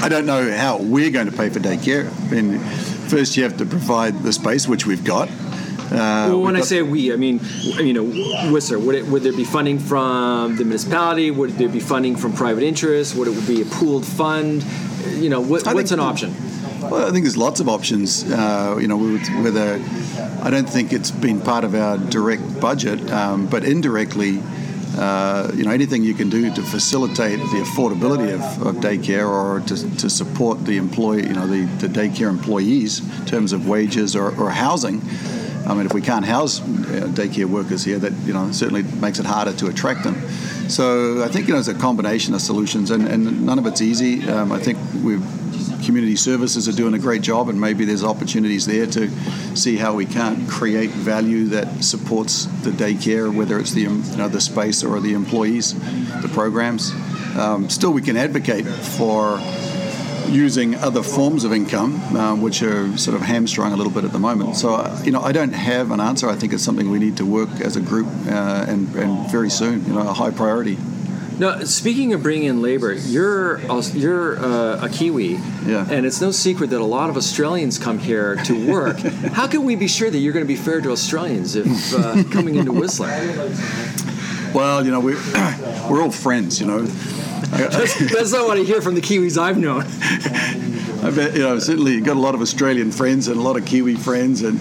I 0.00 0.08
don't 0.08 0.24
know 0.24 0.50
how 0.56 0.78
we're 0.78 1.10
going 1.10 1.30
to 1.30 1.36
pay 1.36 1.50
for 1.50 1.58
daycare. 1.58 2.10
I 2.28 2.40
mean, 2.40 2.58
first 3.08 3.36
you 3.36 3.42
have 3.42 3.58
to 3.58 3.66
provide 3.66 4.22
the 4.22 4.32
space, 4.32 4.66
which 4.66 4.86
we've 4.86 5.04
got. 5.04 5.28
Uh, 5.90 6.28
well, 6.28 6.42
when 6.42 6.56
I 6.56 6.60
say 6.60 6.82
we, 6.82 7.12
I 7.12 7.16
mean 7.16 7.40
you 7.78 7.92
know 7.94 8.04
Whistler. 8.52 8.78
Would 8.78 8.94
it 8.94 9.06
would 9.06 9.22
there 9.22 9.32
be 9.32 9.44
funding 9.44 9.78
from 9.78 10.56
the 10.56 10.64
municipality? 10.64 11.30
Would 11.30 11.52
there 11.52 11.68
be 11.68 11.80
funding 11.80 12.16
from 12.16 12.32
private 12.32 12.62
interests? 12.62 13.14
Would 13.14 13.28
it 13.28 13.46
be 13.46 13.62
a 13.62 13.64
pooled 13.64 14.04
fund? 14.04 14.64
You 15.16 15.30
know, 15.30 15.40
what, 15.40 15.64
what's 15.66 15.92
an 15.92 16.00
option? 16.00 16.34
Well, 16.82 17.08
I 17.08 17.10
think 17.10 17.24
there's 17.24 17.36
lots 17.36 17.60
of 17.60 17.68
options. 17.68 18.30
Uh, 18.30 18.78
you 18.80 18.86
know, 18.86 18.98
whether 19.42 19.82
I 20.42 20.50
don't 20.50 20.68
think 20.68 20.92
it's 20.92 21.10
been 21.10 21.40
part 21.40 21.64
of 21.64 21.74
our 21.74 21.98
direct 21.98 22.60
budget, 22.60 23.10
um, 23.10 23.46
but 23.46 23.64
indirectly. 23.64 24.42
Uh, 24.96 25.52
you 25.54 25.62
know, 25.62 25.70
anything 25.70 26.02
you 26.02 26.14
can 26.14 26.28
do 26.28 26.52
to 26.52 26.60
facilitate 26.60 27.38
the 27.38 27.62
affordability 27.62 28.34
of, 28.34 28.66
of 28.66 28.76
daycare 28.76 29.28
or 29.28 29.60
to, 29.60 29.96
to, 29.96 30.10
support 30.10 30.64
the 30.64 30.76
employee, 30.76 31.22
you 31.22 31.34
know, 31.34 31.46
the, 31.46 31.66
the 31.76 31.86
daycare 31.86 32.28
employees 32.28 32.98
in 33.20 33.26
terms 33.26 33.52
of 33.52 33.68
wages 33.68 34.16
or, 34.16 34.36
or 34.40 34.50
housing, 34.50 35.00
I 35.68 35.74
mean, 35.74 35.86
if 35.86 35.92
we 35.92 36.00
can't 36.00 36.24
house 36.24 36.60
uh, 36.60 36.64
daycare 37.12 37.44
workers 37.44 37.84
here, 37.84 37.98
that 37.98 38.12
you 38.26 38.32
know 38.32 38.50
certainly 38.52 38.82
makes 38.82 39.18
it 39.18 39.26
harder 39.26 39.52
to 39.52 39.66
attract 39.66 40.02
them. 40.02 40.16
So 40.68 41.22
I 41.22 41.28
think 41.28 41.46
you 41.46 41.52
know 41.52 41.58
it's 41.58 41.68
a 41.68 41.74
combination 41.74 42.34
of 42.34 42.40
solutions, 42.40 42.90
and, 42.90 43.06
and 43.06 43.44
none 43.44 43.58
of 43.58 43.66
it's 43.66 43.80
easy. 43.80 44.28
Um, 44.28 44.50
I 44.50 44.58
think 44.58 44.78
we've 45.04 45.22
community 45.84 46.16
services 46.16 46.68
are 46.68 46.72
doing 46.72 46.94
a 46.94 46.98
great 46.98 47.22
job, 47.22 47.48
and 47.48 47.60
maybe 47.60 47.84
there's 47.84 48.04
opportunities 48.04 48.66
there 48.66 48.86
to 48.86 49.08
see 49.56 49.76
how 49.76 49.94
we 49.94 50.04
can 50.04 50.46
create 50.46 50.90
value 50.90 51.46
that 51.46 51.82
supports 51.82 52.44
the 52.62 52.70
daycare, 52.70 53.34
whether 53.34 53.58
it's 53.58 53.72
the 53.72 53.82
you 53.82 54.16
know, 54.16 54.28
the 54.28 54.40
space 54.40 54.84
or 54.84 55.00
the 55.00 55.14
employees, 55.14 55.74
the 56.20 56.30
programs. 56.32 56.92
Um, 57.38 57.70
still, 57.70 57.92
we 57.92 58.02
can 58.02 58.16
advocate 58.16 58.66
for 58.66 59.38
using 60.28 60.74
other 60.76 61.02
forms 61.02 61.44
of 61.44 61.52
income, 61.52 61.94
uh, 62.16 62.34
which 62.34 62.62
are 62.62 62.96
sort 62.96 63.16
of 63.16 63.22
hamstrung 63.22 63.72
a 63.72 63.76
little 63.76 63.92
bit 63.92 64.04
at 64.04 64.12
the 64.12 64.18
moment. 64.18 64.56
So, 64.56 64.74
uh, 64.74 65.00
you 65.04 65.10
know, 65.10 65.20
I 65.20 65.32
don't 65.32 65.52
have 65.52 65.90
an 65.90 66.00
answer. 66.00 66.28
I 66.28 66.34
think 66.34 66.52
it's 66.52 66.62
something 66.62 66.90
we 66.90 66.98
need 66.98 67.16
to 67.18 67.26
work 67.26 67.48
as 67.60 67.76
a 67.76 67.80
group 67.80 68.06
uh, 68.26 68.66
and, 68.68 68.94
and 68.96 69.30
very 69.30 69.50
soon, 69.50 69.84
you 69.86 69.94
know, 69.94 70.08
a 70.08 70.12
high 70.12 70.30
priority. 70.30 70.76
Now, 71.38 71.60
speaking 71.60 72.14
of 72.14 72.22
bringing 72.22 72.48
in 72.48 72.62
labor, 72.62 72.92
you're 72.92 73.60
you're 73.94 74.38
uh, 74.40 74.84
a 74.84 74.88
Kiwi, 74.88 75.38
yeah. 75.66 75.86
and 75.88 76.04
it's 76.04 76.20
no 76.20 76.32
secret 76.32 76.70
that 76.70 76.80
a 76.80 76.84
lot 76.84 77.10
of 77.10 77.16
Australians 77.16 77.78
come 77.78 78.00
here 78.00 78.34
to 78.46 78.66
work. 78.68 78.98
How 79.32 79.46
can 79.46 79.64
we 79.64 79.76
be 79.76 79.86
sure 79.86 80.10
that 80.10 80.18
you're 80.18 80.32
going 80.32 80.44
to 80.44 80.48
be 80.48 80.56
fair 80.56 80.80
to 80.80 80.90
Australians 80.90 81.54
if 81.54 81.94
uh, 81.94 82.24
coming 82.32 82.56
into 82.56 82.72
Whistler? 82.72 83.06
Well, 84.52 84.84
you 84.84 84.90
know, 84.90 84.98
we're, 84.98 85.22
we're 85.88 86.02
all 86.02 86.10
friends, 86.10 86.60
you 86.60 86.66
know. 86.66 86.88
That's, 87.50 88.12
that's 88.12 88.32
not 88.32 88.46
what 88.46 88.58
I 88.58 88.62
hear 88.62 88.82
from 88.82 88.94
the 88.94 89.00
Kiwis 89.00 89.38
I've 89.38 89.58
known. 89.58 89.82
I 91.02 91.10
bet 91.10 91.34
you 91.34 91.42
know 91.42 91.58
certainly 91.58 92.00
got 92.00 92.16
a 92.16 92.20
lot 92.20 92.34
of 92.34 92.40
Australian 92.40 92.90
friends 92.90 93.28
and 93.28 93.38
a 93.38 93.42
lot 93.42 93.56
of 93.56 93.64
Kiwi 93.64 93.94
friends, 93.94 94.42
and 94.42 94.58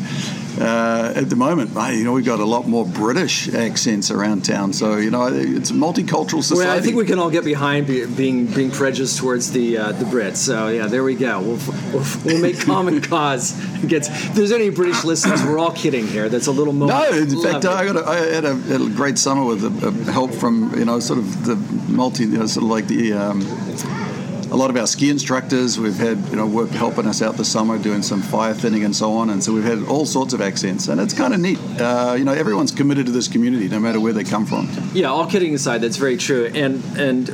uh, 0.60 1.14
at 1.16 1.30
the 1.30 1.36
moment, 1.36 1.72
you 1.96 2.04
know, 2.04 2.14
we've 2.14 2.26
got 2.26 2.40
a 2.40 2.46
lot 2.46 2.68
more 2.68 2.86
British 2.86 3.54
accents 3.54 4.10
around 4.10 4.44
town. 4.44 4.74
So 4.74 4.98
you 4.98 5.12
know, 5.12 5.28
it's 5.28 5.70
a 5.70 5.74
multicultural 5.74 6.44
society. 6.44 6.68
Well, 6.68 6.78
I 6.78 6.82
think 6.82 6.96
we 6.96 7.06
can 7.06 7.20
all 7.20 7.30
get 7.30 7.46
behind 7.46 7.88
be, 7.88 8.06
being 8.06 8.48
being 8.48 8.72
prejudiced 8.72 9.20
towards 9.20 9.52
the 9.52 9.78
uh, 9.78 9.92
the 9.92 10.06
Brits. 10.06 10.38
So 10.38 10.70
yeah, 10.70 10.88
there 10.88 11.04
we 11.04 11.16
go. 11.16 11.40
We'll 11.40 11.60
we'll, 11.94 12.06
we'll 12.26 12.42
make 12.42 12.60
common 12.66 13.02
cause 13.02 13.54
against. 13.84 14.10
If 14.12 14.34
there's 14.34 14.52
any 14.52 14.70
British 14.70 15.04
listeners, 15.04 15.44
we're 15.44 15.60
all 15.60 15.72
kidding 15.72 16.08
here. 16.08 16.30
That's 16.30 16.48
a 16.48 16.52
little 16.52 16.74
more. 16.74 16.88
No, 16.88 17.10
in 17.10 17.44
fact, 17.44 17.66
I 17.66 17.86
got 17.86 17.96
a, 17.96 18.08
I 18.08 18.16
had 18.16 18.46
a, 18.46 18.76
a, 18.76 18.90
great 18.90 19.18
summer 19.18 19.46
with 19.46 19.64
a, 19.64 19.88
a 19.88 20.12
help 20.12 20.32
from 20.32 20.74
you 20.78 20.86
know 20.86 21.00
sort 21.00 21.20
of 21.20 21.46
the 21.46 21.56
multi, 21.92 22.24
you 22.24 22.40
know, 22.40 22.46
sort 22.48 22.64
of 22.64 22.70
like 22.70 22.88
the. 22.88 23.14
Um, 23.14 24.07
a 24.52 24.56
lot 24.56 24.70
of 24.70 24.78
our 24.78 24.88
ski 24.88 25.10
instructors. 25.10 25.80
We've 25.80 25.98
had 25.98 26.18
you 26.30 26.36
know 26.36 26.48
work 26.48 26.70
helping 26.70 27.08
us 27.08 27.22
out 27.22 27.36
this 27.36 27.52
summer 27.52 27.78
doing 27.78 28.02
some 28.02 28.22
fire 28.22 28.54
thinning 28.54 28.84
and 28.84 28.96
so 28.96 29.14
on, 29.14 29.30
and 29.30 29.44
so 29.44 29.54
we've 29.54 29.64
had 29.64 29.84
all 29.88 30.06
sorts 30.06 30.34
of 30.34 30.42
accents, 30.42 30.88
and 30.88 31.02
it's 31.02 31.14
kind 31.14 31.34
of 31.34 31.40
neat. 31.40 31.60
Uh, 31.80 32.16
you 32.18 32.24
know, 32.24 32.34
everyone's 32.34 32.72
committed 32.72 33.06
to 33.08 33.12
this 33.12 33.28
community, 33.28 33.68
no 33.68 33.80
matter 33.80 34.00
where 34.00 34.14
they 34.14 34.24
come 34.24 34.46
from. 34.46 34.70
Yeah, 34.94 35.08
all 35.08 35.28
kidding 35.28 35.54
aside, 35.54 35.80
that's 35.80 35.98
very 35.98 36.18
true, 36.18 36.46
and 36.54 36.84
and 36.98 37.30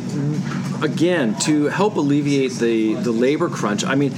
again 0.84 1.38
to 1.39 1.65
help 1.65 1.96
alleviate 1.96 2.53
the 2.53 2.96
the 2.96 3.12
labor 3.12 3.50
crunch. 3.50 3.84
I 3.84 3.96
mean, 3.96 4.13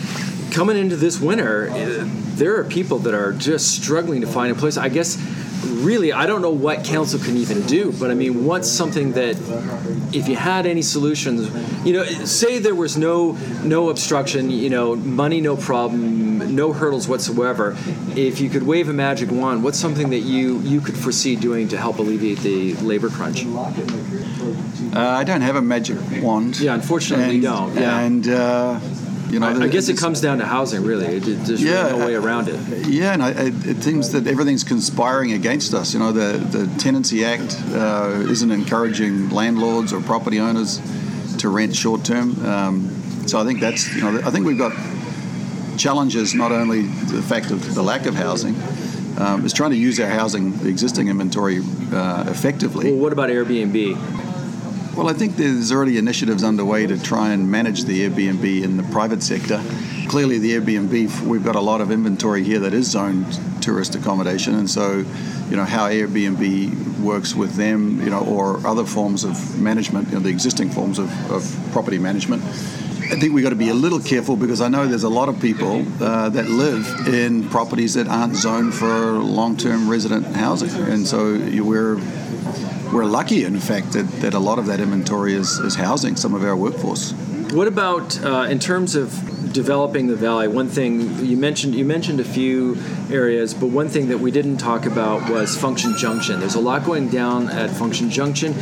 coming 0.52 0.78
into 0.78 0.96
this 0.96 1.20
winter, 1.20 1.70
uh, 1.70 2.08
there 2.36 2.58
are 2.60 2.64
people 2.64 3.00
that 3.00 3.14
are 3.14 3.34
just 3.34 3.82
struggling 3.82 4.22
to 4.22 4.28
find 4.28 4.52
a 4.52 4.56
place. 4.56 4.78
I 4.78 4.90
guess 4.90 5.18
really, 5.66 6.14
I 6.14 6.26
don't 6.26 6.42
know 6.42 6.52
what 6.52 6.84
council 6.84 7.20
can 7.20 7.38
even 7.38 7.62
do, 7.64 7.92
but 7.92 8.12
I 8.12 8.14
mean, 8.14 8.46
what's 8.46 8.70
something 8.70 9.14
that 9.14 9.36
if 10.14 10.28
you 10.28 10.36
had 10.36 10.66
any 10.66 10.82
solutions, 10.82 11.50
you 11.86 11.94
know, 11.94 12.04
say 12.26 12.60
there 12.60 12.76
was 12.76 12.98
no 12.98 13.32
no 13.64 13.90
obstruction, 13.90 14.50
you 14.50 14.70
know, 14.70 14.96
money 14.96 15.42
no 15.42 15.56
problem, 15.58 16.56
no 16.56 16.74
hurdles 16.74 17.08
whatsoever. 17.08 17.76
If 18.16 18.40
you 18.40 18.50
could 18.50 18.64
wave 18.64 18.90
a 18.90 18.94
magic 18.94 19.32
wand, 19.32 19.64
what's 19.64 19.80
something 19.80 20.10
that 20.10 20.20
you 20.20 20.60
you 20.60 20.82
could 20.82 20.98
foresee 20.98 21.36
doing 21.36 21.68
to 21.70 21.78
help 21.78 22.00
alleviate 22.00 22.40
the 22.40 22.74
labor 22.76 23.10
crunch? 23.10 23.46
Uh, 23.46 25.00
I 25.00 25.24
don't 25.24 25.42
have 25.42 25.56
a 25.56 25.62
magic 25.62 25.98
wand. 26.22 26.60
Yeah, 26.60 26.74
unfortunately, 26.74 27.26
and, 27.26 27.34
we 27.34 27.42
don't. 27.42 27.76
Yeah. 27.76 28.00
And 28.00 28.28
uh, 28.30 28.80
you 29.30 29.40
know, 29.40 29.48
I, 29.48 29.64
I 29.64 29.68
guess 29.68 29.90
it 29.90 29.98
comes 29.98 30.22
down 30.22 30.38
to 30.40 30.46
housing, 30.46 30.84
really. 30.84 31.20
There's 31.20 31.64
yeah, 31.64 31.88
really 31.88 32.00
no 32.00 32.06
way 32.06 32.16
around 32.16 32.48
it. 32.48 32.88
Yeah, 32.88 33.14
and 33.14 33.24
I, 33.24 33.32
it 33.32 33.84
seems 33.84 34.12
that 34.12 34.28
everything's 34.28 34.64
conspiring 34.64 35.34
against 35.34 35.74
us. 35.74 35.94
You 35.94 36.00
know, 36.00 36.12
the 36.12 36.38
the 36.38 36.68
Tenancy 36.80 37.26
Act 37.26 37.60
uh, 37.72 38.24
isn't 38.28 38.52
encouraging 38.52 39.30
landlords 39.30 39.94
or 39.94 40.02
property 40.02 40.40
owners 40.40 40.80
to 41.38 41.50
rent 41.50 41.76
short 41.76 42.04
term. 42.06 42.46
Um, 42.46 42.90
so 43.28 43.40
I 43.40 43.44
think 43.44 43.60
that's 43.60 43.94
you 43.96 44.02
know 44.02 44.20
I 44.26 44.32
think 44.32 44.46
we've 44.46 44.58
got 44.58 44.74
challenges 45.78 46.34
not 46.34 46.52
only 46.52 46.84
the 46.84 47.22
fact 47.22 47.52
of 47.52 47.76
the 47.76 47.84
lack 47.84 48.06
of 48.06 48.16
housing. 48.16 48.56
Um, 49.18 49.46
is 49.46 49.54
trying 49.54 49.72
to 49.72 49.78
use 49.78 49.98
our 50.02 50.10
housing 50.10 50.58
the 50.58 50.68
existing 50.68 51.08
inventory 51.08 51.62
uh, 51.94 52.26
effectively. 52.28 52.92
Well, 52.92 53.00
what 53.00 53.14
about 53.14 53.30
Airbnb? 53.30 54.25
Well, 54.96 55.10
I 55.10 55.14
think 55.14 55.36
there's 55.36 55.74
already 55.74 55.98
initiatives 55.98 56.42
underway 56.42 56.88
to 56.88 56.98
try 56.98 57.34
and 57.34 57.52
manage 57.52 57.84
the 57.84 58.08
Airbnb 58.08 58.64
in 58.64 58.78
the 58.78 58.84
private 58.84 59.22
sector. 59.22 59.62
Clearly, 60.08 60.40
the 60.40 60.54
Airbnb, 60.54 61.22
we've 61.22 61.44
got 61.44 61.58
a 61.58 61.60
lot 61.60 61.82
of 61.82 61.92
inventory 61.92 62.46
here 62.46 62.60
that 62.60 62.74
is 62.74 62.92
zoned 62.92 63.26
tourist 63.62 63.96
accommodation, 63.96 64.56
and 64.56 64.70
so, 64.70 65.04
you 65.50 65.58
know, 65.58 65.66
how 65.66 65.90
Airbnb 65.90 67.00
works 67.02 67.36
with 67.36 67.56
them, 67.56 68.02
you 68.02 68.10
know, 68.10 68.22
or 68.22 68.66
other 68.66 68.86
forms 68.86 69.26
of 69.26 69.60
management, 69.60 70.08
you 70.08 70.14
know, 70.14 70.22
the 70.22 70.30
existing 70.30 70.70
forms 70.70 70.98
of, 70.98 71.12
of 71.30 71.44
property 71.74 72.00
management. 72.00 72.42
I 72.44 73.20
think 73.20 73.34
we've 73.34 73.44
got 73.44 73.52
to 73.52 73.56
be 73.56 73.70
a 73.70 73.74
little 73.74 74.00
careful 74.00 74.36
because 74.38 74.62
I 74.62 74.70
know 74.70 74.88
there's 74.88 75.04
a 75.04 75.10
lot 75.10 75.28
of 75.28 75.40
people 75.40 75.86
uh, 76.02 76.30
that 76.30 76.48
live 76.48 77.08
in 77.08 77.50
properties 77.50 77.96
that 77.96 78.08
aren't 78.08 78.36
zoned 78.36 78.74
for 78.74 79.12
long-term 79.12 79.90
resident 79.90 80.26
housing, 80.38 80.70
and 80.70 81.06
so 81.06 81.38
we're 81.62 81.98
we're 82.94 83.06
lucky, 83.06 83.44
in 83.44 83.60
fact, 83.60 83.94
that, 83.94 84.04
that 84.22 84.34
a 84.34 84.40
lot 84.40 84.60
of 84.60 84.66
that 84.68 84.80
inventory 84.80 85.34
is, 85.34 85.60
is 85.60 85.76
housing 85.76 86.16
some 86.16 86.34
of 86.34 86.44
our 86.44 86.56
workforce. 86.56 87.14
What 87.52 87.68
about 87.68 88.24
uh, 88.24 88.48
in 88.50 88.60
terms 88.60 88.96
of 88.96 89.54
developing 89.54 90.08
the 90.08 90.16
valley? 90.16 90.48
One 90.48 90.68
thing 90.68 91.24
you 91.26 91.38
mentioned 91.38 91.76
you 91.76 91.86
mentioned 91.86 92.20
a 92.20 92.26
few 92.26 92.76
areas, 93.12 93.54
but 93.54 93.68
one 93.68 93.90
thing 93.90 94.10
that 94.10 94.20
we 94.20 94.32
didn't 94.32 94.58
talk 94.58 94.86
about 94.86 95.30
was 95.30 95.56
Function 95.56 95.98
Junction. 95.98 96.40
There's 96.40 96.56
a 96.56 96.60
lot 96.60 96.84
going 96.84 97.10
down 97.10 97.50
at 97.50 97.70
Function 97.70 98.10
Junction. 98.10 98.54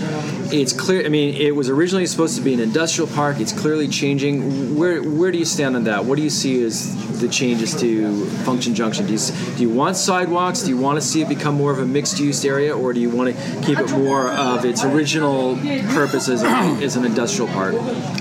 It's 0.52 0.74
clear. 0.74 1.06
I 1.06 1.10
mean, 1.10 1.36
it 1.36 1.56
was 1.56 1.70
originally 1.70 2.06
supposed 2.06 2.36
to 2.38 2.42
be 2.42 2.54
an 2.54 2.60
industrial 2.60 3.08
park. 3.08 3.40
It's 3.40 3.54
clearly 3.54 3.88
changing. 3.88 4.76
Where 4.78 5.02
where 5.02 5.32
do 5.32 5.38
you 5.38 5.46
stand 5.46 5.76
on 5.76 5.86
that? 5.86 6.06
What 6.06 6.18
do 6.18 6.24
you 6.24 6.30
see 6.30 6.64
as 6.64 7.20
the 7.20 7.28
changes 7.28 7.80
to 7.80 8.26
Function 8.44 8.76
Junction? 8.76 9.06
Do 9.06 9.14
you, 9.14 9.20
do 9.56 9.62
you 9.64 9.70
want 9.70 9.96
sidewalks? 9.96 10.62
Do 10.64 10.70
you 10.70 10.78
want 10.78 10.98
to 10.98 11.02
see 11.02 11.22
it 11.22 11.30
become 11.30 11.56
more 11.56 11.72
of 11.72 11.80
a 11.80 11.86
mixed-use 11.86 12.44
area, 12.44 12.76
or 12.76 12.94
do 12.94 13.00
you 13.00 13.10
want 13.10 13.36
to 13.36 13.62
keep 13.62 13.80
it 13.80 13.90
more 13.92 14.30
of 14.30 14.66
its 14.66 14.84
original 14.84 15.56
purpose 15.94 16.28
as, 16.28 16.44
a, 16.44 16.48
as 16.84 16.96
an 16.96 17.06
industrial 17.06 17.52
park? 17.52 17.76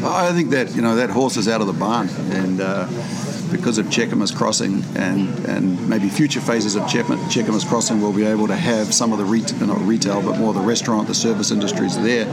I 0.04 0.32
think 0.32 0.50
that 0.50 0.74
you 0.74 0.82
know 0.82 0.96
that 0.96 1.10
horse 1.10 1.36
is 1.36 1.48
out 1.48 1.60
of 1.60 1.66
the 1.66 1.72
barn, 1.72 2.08
and 2.30 2.60
uh, 2.60 2.86
because 3.52 3.78
of 3.78 3.86
Cheakamus 3.86 4.34
Crossing 4.34 4.82
and, 4.96 5.28
and 5.46 5.88
maybe 5.88 6.08
future 6.08 6.40
phases 6.40 6.74
of 6.74 6.82
Cheakamus 6.84 7.66
Crossing, 7.68 8.00
we'll 8.00 8.12
be 8.12 8.24
able 8.24 8.48
to 8.48 8.56
have 8.56 8.92
some 8.92 9.12
of 9.12 9.18
the 9.18 9.24
retail, 9.24 9.66
not 9.66 9.80
retail, 9.82 10.22
but 10.22 10.38
more 10.38 10.52
the 10.52 10.60
restaurant, 10.60 11.06
the 11.06 11.14
service 11.14 11.50
industries 11.50 12.00
there. 12.02 12.24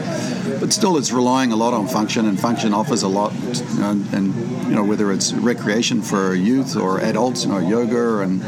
But 0.59 0.73
still, 0.73 0.97
it's 0.97 1.11
relying 1.11 1.51
a 1.51 1.55
lot 1.55 1.73
on 1.73 1.87
function, 1.87 2.25
and 2.25 2.39
function 2.39 2.73
offers 2.73 3.03
a 3.03 3.07
lot. 3.07 3.33
And 3.79 4.33
you 4.69 4.75
know 4.75 4.83
whether 4.83 5.11
it's 5.11 5.33
recreation 5.33 6.01
for 6.01 6.33
youth 6.33 6.75
or 6.75 6.99
adults, 7.01 7.43
you 7.43 7.51
know, 7.51 7.59
yoga 7.59 8.19
and 8.19 8.41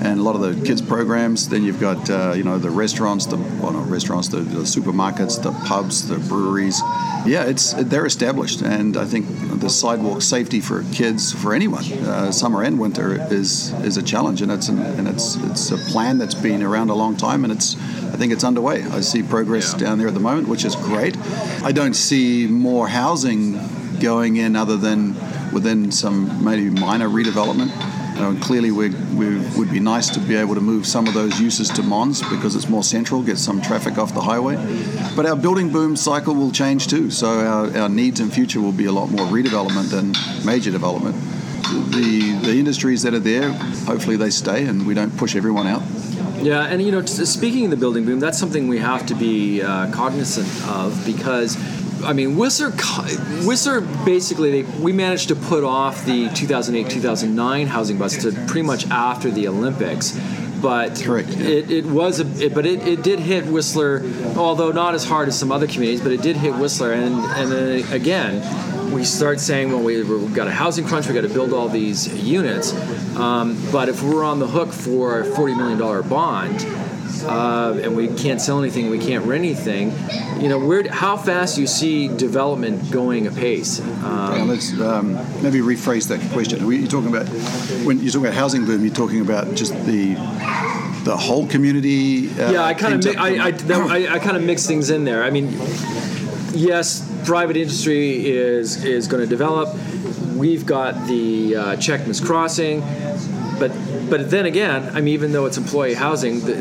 and 0.00 0.20
a 0.20 0.22
lot 0.22 0.34
of 0.34 0.40
the 0.40 0.64
kids 0.64 0.80
programs. 0.80 1.48
Then 1.48 1.64
you've 1.64 1.80
got 1.80 2.08
uh, 2.10 2.32
you 2.36 2.44
know 2.44 2.58
the 2.58 2.70
restaurants, 2.70 3.26
the 3.26 3.36
well 3.36 3.72
not 3.72 3.88
restaurants, 3.88 4.28
the, 4.28 4.38
the, 4.38 4.60
supermarkets, 4.60 5.42
the 5.42 5.52
pubs, 5.66 6.08
the 6.08 6.18
breweries. 6.18 6.80
Yeah, 7.26 7.44
it's 7.44 7.72
they're 7.72 8.06
established, 8.06 8.62
and 8.62 8.96
I 8.96 9.04
think 9.04 9.26
the 9.60 9.68
sidewalk 9.68 10.22
safety 10.22 10.60
for 10.60 10.84
kids, 10.92 11.32
for 11.32 11.52
anyone, 11.54 11.84
uh, 11.84 12.32
summer 12.32 12.62
and 12.62 12.78
winter, 12.78 13.20
is 13.32 13.72
is 13.84 13.96
a 13.96 14.02
challenge, 14.02 14.42
and 14.42 14.52
it's 14.52 14.68
an, 14.68 14.78
and 14.78 15.08
it's 15.08 15.36
it's 15.36 15.70
a 15.70 15.78
plan 15.90 16.18
that's 16.18 16.34
been 16.34 16.62
around 16.62 16.90
a 16.90 16.94
long 16.94 17.16
time, 17.16 17.44
and 17.44 17.52
it's 17.52 17.76
I 17.76 18.16
think 18.16 18.32
it's 18.32 18.44
underway. 18.44 18.84
I 18.84 19.00
see 19.00 19.22
progress 19.22 19.72
yeah. 19.72 19.80
down 19.80 19.98
there 19.98 20.08
at 20.08 20.14
the 20.14 20.20
moment, 20.20 20.48
which 20.48 20.64
is 20.64 20.76
great. 20.76 21.16
I 21.62 21.72
don't 21.72 21.94
see 21.94 22.46
more 22.46 22.88
housing 22.88 23.58
going 24.00 24.36
in 24.36 24.54
other 24.54 24.76
than 24.76 25.14
within 25.52 25.90
some 25.90 26.44
maybe 26.44 26.70
minor 26.70 27.08
redevelopment. 27.08 27.97
Uh, 28.18 28.34
clearly, 28.40 28.72
we, 28.72 28.90
we 29.14 29.38
would 29.56 29.70
be 29.70 29.78
nice 29.78 30.10
to 30.10 30.20
be 30.20 30.34
able 30.34 30.54
to 30.54 30.60
move 30.60 30.86
some 30.86 31.06
of 31.06 31.14
those 31.14 31.40
uses 31.40 31.68
to 31.70 31.82
Mons 31.82 32.20
because 32.28 32.56
it's 32.56 32.68
more 32.68 32.82
central, 32.82 33.22
get 33.22 33.38
some 33.38 33.62
traffic 33.62 33.96
off 33.96 34.12
the 34.12 34.20
highway. 34.20 34.56
But 35.14 35.24
our 35.24 35.36
building 35.36 35.70
boom 35.70 35.94
cycle 35.94 36.34
will 36.34 36.50
change 36.50 36.88
too, 36.88 37.10
so 37.10 37.28
our, 37.28 37.76
our 37.76 37.88
needs 37.88 38.18
in 38.18 38.30
future 38.30 38.60
will 38.60 38.72
be 38.72 38.86
a 38.86 38.92
lot 38.92 39.10
more 39.10 39.26
redevelopment 39.26 39.90
than 39.90 40.14
major 40.44 40.70
development. 40.70 41.14
The, 41.92 42.40
the 42.42 42.58
industries 42.58 43.02
that 43.02 43.14
are 43.14 43.18
there, 43.20 43.52
hopefully 43.52 44.16
they 44.16 44.30
stay 44.30 44.66
and 44.66 44.86
we 44.86 44.94
don't 44.94 45.16
push 45.16 45.36
everyone 45.36 45.66
out. 45.66 45.82
Yeah, 46.40 46.66
and 46.66 46.80
you 46.80 46.92
know, 46.92 47.04
speaking 47.04 47.64
of 47.64 47.70
the 47.70 47.76
building 47.76 48.04
boom, 48.04 48.20
that's 48.20 48.38
something 48.38 48.68
we 48.68 48.78
have 48.78 49.06
to 49.06 49.14
be 49.14 49.60
uh, 49.60 49.90
cognizant 49.90 50.48
of 50.68 51.04
because 51.04 51.56
I 52.04 52.12
mean, 52.12 52.36
Whistler, 52.36 52.70
Whistler 53.44 53.80
basically, 54.04 54.62
they, 54.62 54.78
we 54.80 54.92
managed 54.92 55.28
to 55.28 55.36
put 55.36 55.64
off 55.64 56.04
the 56.04 56.28
2008 56.30 56.90
2009 56.90 57.66
housing 57.66 57.98
bust 57.98 58.22
to 58.22 58.32
pretty 58.46 58.62
much 58.62 58.88
after 58.88 59.30
the 59.30 59.48
Olympics. 59.48 60.18
But 60.60 61.00
Correct, 61.00 61.28
yeah. 61.28 61.48
it, 61.48 61.70
it 61.70 61.84
was 61.84 62.20
a, 62.20 62.44
it, 62.44 62.54
but 62.54 62.66
it, 62.66 62.84
it 62.86 63.02
did 63.04 63.20
hit 63.20 63.46
Whistler, 63.46 64.02
although 64.36 64.72
not 64.72 64.94
as 64.94 65.04
hard 65.04 65.28
as 65.28 65.38
some 65.38 65.52
other 65.52 65.68
communities, 65.68 66.00
but 66.00 66.10
it 66.10 66.20
did 66.20 66.36
hit 66.36 66.54
Whistler. 66.54 66.92
And, 66.92 67.14
and 67.14 67.52
then 67.52 67.92
again, 67.92 68.92
we 68.92 69.04
start 69.04 69.38
saying, 69.38 69.70
well, 69.70 69.82
we, 69.82 69.98
have 69.98 70.34
got 70.34 70.48
a 70.48 70.50
housing 70.50 70.84
crunch, 70.84 71.06
we've 71.06 71.14
got 71.14 71.20
to 71.20 71.32
build 71.32 71.52
all 71.52 71.68
these 71.68 72.08
units. 72.22 72.74
Um, 73.16 73.56
but 73.70 73.88
if 73.88 74.02
we're 74.02 74.24
on 74.24 74.40
the 74.40 74.46
hook 74.46 74.72
for 74.72 75.20
a 75.20 75.24
$40 75.24 75.56
million 75.56 76.08
bond, 76.08 76.66
uh, 77.24 77.80
and 77.82 77.96
we 77.96 78.08
can't 78.08 78.40
sell 78.40 78.60
anything, 78.60 78.90
we 78.90 78.98
can't 78.98 79.24
rent 79.24 79.44
anything. 79.44 79.92
You 80.40 80.48
know, 80.48 80.58
where, 80.58 80.88
how 80.90 81.16
fast 81.16 81.56
do 81.56 81.60
you 81.60 81.66
see 81.66 82.08
development 82.08 82.90
going 82.90 83.26
apace? 83.26 83.80
Um, 83.80 84.34
yeah, 84.34 84.44
let's 84.44 84.78
um, 84.80 85.14
maybe 85.42 85.60
rephrase 85.60 86.08
that 86.08 86.20
question. 86.32 86.64
Are 86.64 86.72
you 86.72 86.88
talking 86.88 87.08
about 87.08 87.26
when 87.84 88.00
you 88.00 88.10
talk 88.10 88.22
about 88.22 88.34
housing 88.34 88.64
boom? 88.64 88.84
You're 88.84 88.94
talking 88.94 89.20
about 89.20 89.54
just 89.54 89.74
the 89.86 90.14
the 91.04 91.16
whole 91.16 91.46
community. 91.46 92.28
Uh, 92.30 92.52
yeah, 92.52 92.64
I 92.64 92.74
kind 92.74 93.04
of 93.04 93.16
I, 93.16 93.36
I, 93.38 93.48
I, 93.48 94.14
I 94.14 94.18
kind 94.18 94.36
of 94.36 94.42
mix 94.42 94.66
things 94.66 94.90
in 94.90 95.04
there. 95.04 95.24
I 95.24 95.30
mean, 95.30 95.52
yes, 96.52 97.08
private 97.24 97.56
industry 97.56 98.26
is 98.26 98.84
is 98.84 99.08
going 99.08 99.22
to 99.22 99.28
develop. 99.28 99.74
We've 100.34 100.64
got 100.64 101.08
the 101.08 101.56
uh, 101.56 102.24
Crossing 102.24 102.82
but 103.58 103.72
but 104.08 104.30
then 104.30 104.46
again, 104.46 104.96
I 104.96 105.00
mean, 105.00 105.14
even 105.14 105.32
though 105.32 105.46
it's 105.46 105.56
employee 105.56 105.94
housing, 105.94 106.40
the, 106.40 106.54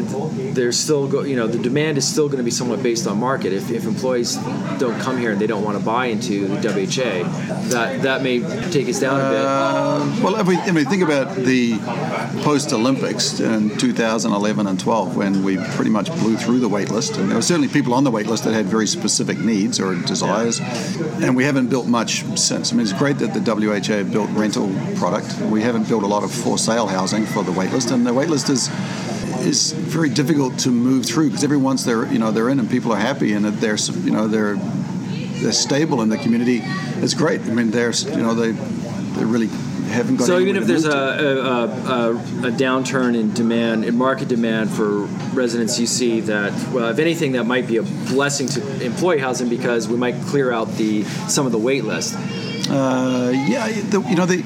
there's 0.54 0.78
still 0.78 1.08
go, 1.08 1.22
you 1.22 1.36
know 1.36 1.48
the 1.48 1.60
demand 1.60 1.98
is 1.98 2.08
still 2.08 2.28
going 2.28 2.40
to 2.40 2.44
be 2.44 2.52
somewhat 2.52 2.84
based 2.84 3.08
on 3.08 3.20
market. 3.20 3.54
If, 3.54 3.72
if 3.72 3.86
employees 3.86 4.36
don't 4.78 5.00
come 5.02 5.18
here 5.18 5.32
and 5.32 5.40
they 5.40 5.48
don't 5.48 5.64
want 5.64 5.78
to 5.78 5.84
buy 5.84 6.08
into 6.08 6.48
the 6.48 6.56
WHA, 6.56 7.24
that 7.70 8.02
that 8.02 8.24
may 8.24 8.40
take 8.72 8.90
us 8.90 9.00
down 9.00 9.20
a 9.20 9.30
bit. 9.30 9.46
Uh, 9.46 10.24
well, 10.24 10.36
if 10.40 10.48
we, 10.48 10.56
if 10.58 10.74
we 10.74 10.84
think 10.84 11.04
about 11.04 11.36
the 11.36 11.78
post 12.44 12.74
Olympics 12.74 13.40
in 13.40 13.78
2011 13.78 14.68
and 14.68 14.80
12, 14.80 15.16
when 15.16 15.44
we 15.44 15.58
pretty 15.76 15.92
much 15.92 16.12
blew 16.20 16.38
through 16.38 16.60
the 16.60 16.70
wait 16.70 16.90
list, 16.90 17.18
and 17.18 17.30
there 17.30 17.38
were 17.38 17.42
certainly 17.42 17.68
people 17.68 17.94
on 17.94 18.04
the 18.04 18.12
wait 18.12 18.28
list 18.28 18.44
that 18.44 18.54
had 18.54 18.66
very 18.66 18.88
specific 18.88 19.38
needs 19.40 19.80
or 19.80 19.96
desires, 19.96 20.60
and 21.22 21.36
we 21.36 21.44
haven't 21.44 21.68
built 21.68 21.88
much 21.88 22.24
since. 22.38 22.72
I 22.72 22.76
mean, 22.76 22.84
it's 22.84 22.94
great 22.94 23.18
that 23.20 23.34
the 23.34 23.42
WHA 23.42 24.12
built 24.12 24.30
rental 24.32 24.74
product. 24.96 25.40
We 25.42 25.62
haven't 25.62 25.88
built 25.88 26.04
a 26.04 26.08
lot 26.08 26.24
of 26.24 26.32
for 26.32 26.58
sale 26.58 26.87
housing 26.88 27.26
for 27.26 27.44
the 27.44 27.52
waitlist, 27.52 27.92
and 27.92 28.06
the 28.06 28.12
waitlist 28.12 28.50
is 28.50 28.70
is 29.46 29.72
very 29.72 30.10
difficult 30.10 30.58
to 30.60 30.70
move 30.70 31.06
through 31.06 31.28
because 31.28 31.44
every 31.44 31.58
once 31.58 31.84
they're 31.84 32.06
you 32.12 32.20
know 32.20 32.32
they're 32.32 32.50
in 32.50 32.60
and 32.60 32.70
people 32.70 32.92
are 32.92 33.00
happy 33.00 33.34
and 33.34 33.46
they're 33.46 33.76
you 33.76 34.12
know 34.12 34.28
they're 34.28 34.58
they're 35.42 35.52
stable 35.52 36.02
in 36.02 36.10
the 36.10 36.18
community. 36.18 36.62
It's 37.04 37.14
great. 37.14 37.42
I 37.42 37.54
mean, 37.54 37.72
they're 37.72 37.92
you 37.92 38.18
know 38.18 38.34
they 38.34 38.52
they 38.52 39.26
really 39.26 39.48
haven't 39.88 40.18
got. 40.18 40.28
So 40.28 40.40
even 40.40 40.56
if 40.56 40.66
there's 40.66 40.86
a, 40.86 40.92
a, 40.92 41.66
a, 41.66 42.12
a 42.12 42.52
downturn 42.52 43.16
in 43.16 43.34
demand, 43.34 43.86
in 43.86 43.98
market 43.98 44.28
demand 44.28 44.70
for 44.70 45.02
residents, 45.34 45.80
you 45.80 45.88
see 45.88 46.22
that 46.22 46.52
well, 46.72 46.90
if 46.90 47.00
anything, 47.00 47.34
that 47.34 47.46
might 47.46 47.68
be 47.68 47.78
a 47.78 47.84
blessing 47.84 48.48
to 48.50 48.86
employee 48.86 49.20
housing 49.20 49.50
because 49.50 49.88
we 49.88 49.98
might 49.98 50.16
clear 50.24 50.52
out 50.52 50.70
the 50.74 51.04
some 51.04 51.46
of 51.46 51.52
the 51.52 51.58
wait 51.58 51.84
list. 51.84 52.16
Uh, 52.70 53.32
yeah, 53.48 53.68
the, 53.68 54.02
you 54.10 54.16
know, 54.16 54.26
the, 54.26 54.40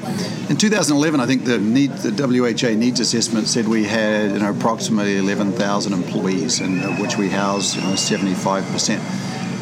in 0.48 0.56
2011, 0.56 1.18
I 1.20 1.26
think 1.26 1.44
the 1.44 1.58
need, 1.58 1.90
the 1.90 2.12
WHA 2.12 2.76
needs 2.76 3.00
assessment 3.00 3.48
said 3.48 3.66
we 3.66 3.84
had 3.84 4.32
you 4.32 4.38
know, 4.38 4.50
approximately 4.50 5.16
11,000 5.16 5.92
employees, 5.92 6.60
and 6.60 6.84
of 6.84 7.00
which 7.00 7.16
we 7.16 7.28
house 7.28 7.74
you 7.74 7.82
know, 7.82 7.96
75 7.96 8.64
percent. 8.66 9.02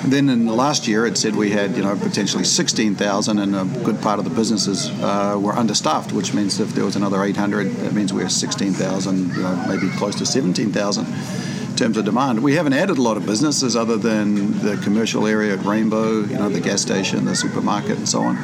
Then 0.05 0.31
in 0.31 0.47
the 0.47 0.55
last 0.55 0.89
year, 0.89 1.05
it 1.05 1.19
said 1.19 1.37
we 1.37 1.51
had 1.51 1.77
you 1.77 1.83
know 1.83 1.95
potentially 1.97 2.45
16,000, 2.45 3.39
and 3.39 3.55
a 3.55 3.65
good 3.85 4.01
part 4.01 4.19
of 4.19 4.25
the 4.25 4.31
businesses 4.31 4.89
uh, 5.03 5.39
were 5.41 5.53
understaffed, 5.53 6.13
which 6.13 6.33
means 6.33 6.59
if 6.59 6.75
there 6.75 6.85
was 6.85 6.97
another 6.97 7.23
800, 7.23 7.71
that 7.77 7.93
means 7.93 8.13
we're 8.13 8.29
16,000, 8.29 9.19
you 9.19 9.43
know, 9.43 9.65
maybe 9.69 9.89
close 9.97 10.17
to 10.17 10.27
17,000 10.27 11.07
in 11.07 11.60
terms 11.81 11.97
of 11.97 12.05
demand. 12.05 12.43
We 12.43 12.55
haven't 12.57 12.75
added 12.75 12.99
a 12.99 13.03
lot 13.03 13.17
of 13.17 13.25
businesses 13.25 13.75
other 13.75 13.97
than 13.97 14.59
the 14.59 14.77
commercial 14.85 15.27
area 15.27 15.55
at 15.55 15.65
Rainbow, 15.65 16.21
you 16.21 16.37
know, 16.37 16.51
the 16.51 16.61
gas 16.61 16.83
station, 16.83 17.25
the 17.25 17.35
supermarket, 17.35 17.97
and 17.97 18.07
so 18.07 18.21
on. 18.21 18.37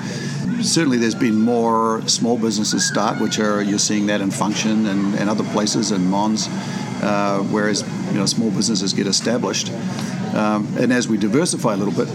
Certainly, 0.63 0.97
there's 0.99 1.15
been 1.15 1.39
more 1.39 2.01
small 2.09 2.39
businesses 2.39 2.89
start, 2.89 3.21
which 3.21 3.39
are 3.39 3.61
you're 3.61 3.79
seeing 3.79 4.07
that 4.07 4.23
in 4.23 4.31
Function 4.31 4.87
and, 4.87 5.15
and 5.17 5.29
other 5.29 5.45
places 5.53 5.93
in 5.93 6.07
Mons, 6.07 6.49
uh, 7.03 7.47
whereas 7.51 7.83
you 8.11 8.19
know 8.19 8.25
small 8.25 8.51
businesses 8.51 8.95
get 8.95 9.07
established. 9.07 9.71
Um, 10.35 10.67
and 10.79 10.91
as 10.91 11.07
we 11.07 11.19
diversify 11.19 11.75
a 11.75 11.77
little 11.77 11.93
bit, 11.93 12.09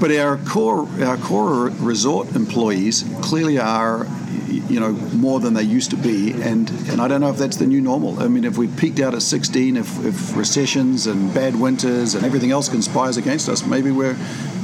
but 0.00 0.10
our 0.12 0.38
core 0.38 0.88
our 1.02 1.18
core 1.18 1.68
resort 1.80 2.34
employees 2.34 3.04
clearly 3.20 3.58
are 3.58 4.06
you 4.48 4.80
know 4.80 4.92
more 4.92 5.40
than 5.40 5.54
they 5.54 5.62
used 5.62 5.90
to 5.90 5.96
be 5.96 6.32
and 6.32 6.70
and 6.88 7.00
I 7.00 7.08
don't 7.08 7.20
know 7.20 7.30
if 7.30 7.36
that's 7.36 7.56
the 7.56 7.66
new 7.66 7.80
normal. 7.80 8.20
I 8.20 8.28
mean 8.28 8.44
if 8.44 8.58
we 8.58 8.68
peaked 8.68 9.00
out 9.00 9.14
at 9.14 9.22
16 9.22 9.76
if, 9.76 10.04
if 10.04 10.36
recessions 10.36 11.06
and 11.06 11.32
bad 11.32 11.58
winters 11.58 12.14
and 12.14 12.24
everything 12.24 12.50
else 12.50 12.68
conspires 12.68 13.16
against 13.16 13.48
us 13.48 13.64
maybe 13.64 13.90
we're 13.90 14.16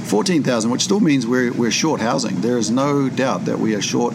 14,000 0.05 0.71
which 0.71 0.83
still 0.83 1.01
means 1.01 1.27
we're, 1.27 1.53
we're 1.53 1.71
short 1.71 2.01
housing. 2.01 2.41
There 2.41 2.59
is 2.59 2.71
no 2.71 3.09
doubt 3.09 3.47
that 3.47 3.59
we 3.59 3.75
are 3.75 3.83
short 3.83 4.15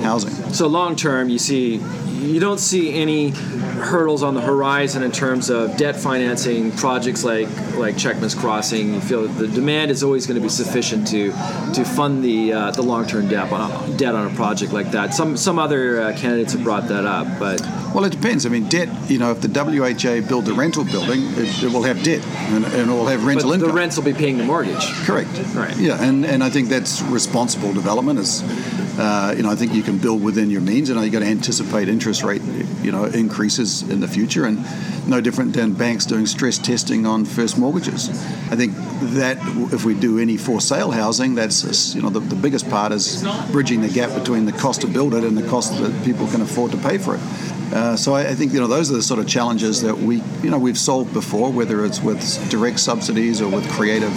housing. 0.00 0.30
So 0.52 0.66
long 0.66 0.96
term, 0.96 1.28
you 1.28 1.38
see, 1.38 1.76
you 2.18 2.40
don't 2.40 2.58
see 2.58 2.94
any 2.94 3.32
hurdles 3.78 4.22
on 4.22 4.34
the 4.34 4.40
horizon 4.40 5.02
in 5.02 5.12
terms 5.12 5.50
of 5.50 5.76
debt 5.76 5.96
financing 5.96 6.72
projects 6.72 7.24
like 7.24 7.48
like 7.76 7.96
Cheakamus 7.96 8.36
Crossing. 8.36 8.94
You 8.94 9.00
feel 9.00 9.26
the 9.28 9.48
demand 9.48 9.90
is 9.90 10.02
always 10.02 10.26
going 10.26 10.36
to 10.36 10.42
be 10.42 10.48
sufficient 10.48 11.06
to 11.08 11.30
to 11.74 11.84
fund 11.84 12.22
the 12.24 12.52
uh, 12.52 12.70
the 12.72 12.82
long 12.82 13.06
term 13.06 13.28
debt 13.28 13.52
on, 13.52 13.96
debt 13.96 14.14
on 14.14 14.30
a 14.30 14.34
project 14.34 14.72
like 14.72 14.90
that. 14.92 15.14
Some 15.14 15.36
some 15.36 15.58
other 15.58 16.00
uh, 16.00 16.16
candidates 16.16 16.52
have 16.52 16.62
brought 16.64 16.88
that 16.88 17.04
up, 17.04 17.26
but 17.38 17.60
Well, 17.94 18.04
it 18.04 18.12
depends. 18.12 18.44
I 18.46 18.48
mean, 18.48 18.68
debt. 18.68 18.88
You 19.10 19.18
know, 19.18 19.30
if 19.30 19.40
the 19.40 19.48
WHA 19.48 20.28
build 20.28 20.48
a 20.48 20.52
rental 20.54 20.84
building, 20.84 21.20
it, 21.36 21.62
it 21.62 21.72
will 21.72 21.82
have 21.84 22.02
debt 22.02 22.24
and, 22.52 22.64
and 22.64 22.90
it 22.90 22.92
will 22.92 23.06
have 23.06 23.24
rental 23.24 23.48
but 23.50 23.54
income. 23.56 23.68
the 23.70 23.74
rents 23.74 23.96
will 23.96 24.04
be 24.04 24.12
paying 24.12 24.38
the 24.38 24.44
mortgage. 24.44 24.84
Correct. 25.04 25.30
Right. 25.54 25.76
Yeah, 25.76 26.02
and, 26.02 26.24
and 26.26 26.42
I 26.44 26.50
think 26.50 26.68
that's 26.68 27.00
responsible 27.02 27.72
development. 27.72 28.18
Is 28.18 28.42
uh, 28.98 29.34
you 29.36 29.42
know 29.42 29.50
I 29.50 29.54
think 29.54 29.72
you 29.72 29.82
can 29.82 29.98
build 29.98 30.22
within 30.22 30.50
your 30.50 30.60
means, 30.60 30.90
and 30.90 31.00
you 31.02 31.10
got 31.10 31.20
to 31.20 31.26
anticipate 31.26 31.88
interest 31.88 32.22
rate 32.22 32.42
you 32.82 32.92
know 32.92 33.04
increases 33.04 33.82
in 33.82 34.00
the 34.00 34.08
future, 34.08 34.44
and 34.44 34.58
no 35.08 35.20
different 35.20 35.54
than 35.54 35.72
banks 35.72 36.04
doing 36.04 36.26
stress 36.26 36.58
testing 36.58 37.06
on 37.06 37.24
first 37.24 37.58
mortgages. 37.58 38.08
I 38.50 38.56
think 38.56 38.74
that 39.14 39.38
if 39.72 39.84
we 39.84 39.94
do 39.94 40.18
any 40.18 40.36
for 40.36 40.60
sale 40.60 40.90
housing, 40.90 41.34
that's 41.34 41.94
you 41.94 42.02
know 42.02 42.10
the, 42.10 42.20
the 42.20 42.36
biggest 42.36 42.68
part 42.68 42.92
is 42.92 43.24
bridging 43.52 43.80
the 43.80 43.88
gap 43.88 44.12
between 44.18 44.44
the 44.44 44.52
cost 44.52 44.80
to 44.80 44.86
build 44.86 45.14
it 45.14 45.24
and 45.24 45.36
the 45.36 45.48
cost 45.48 45.78
that 45.80 46.04
people 46.04 46.26
can 46.26 46.40
afford 46.40 46.72
to 46.72 46.76
pay 46.78 46.98
for 46.98 47.14
it. 47.14 47.20
Uh, 47.72 47.96
so 47.96 48.14
I, 48.14 48.30
I 48.30 48.34
think 48.34 48.52
you 48.52 48.60
know 48.60 48.66
those 48.66 48.90
are 48.90 48.94
the 48.94 49.02
sort 49.02 49.20
of 49.20 49.28
challenges 49.28 49.82
that 49.82 49.96
we 49.96 50.22
you 50.42 50.50
know 50.50 50.58
we've 50.58 50.78
solved 50.78 51.12
before, 51.12 51.52
whether 51.52 51.84
it's 51.84 52.00
with 52.00 52.50
direct 52.50 52.80
subsidies 52.80 53.40
or 53.40 53.48
with 53.48 53.68
creative 53.70 54.12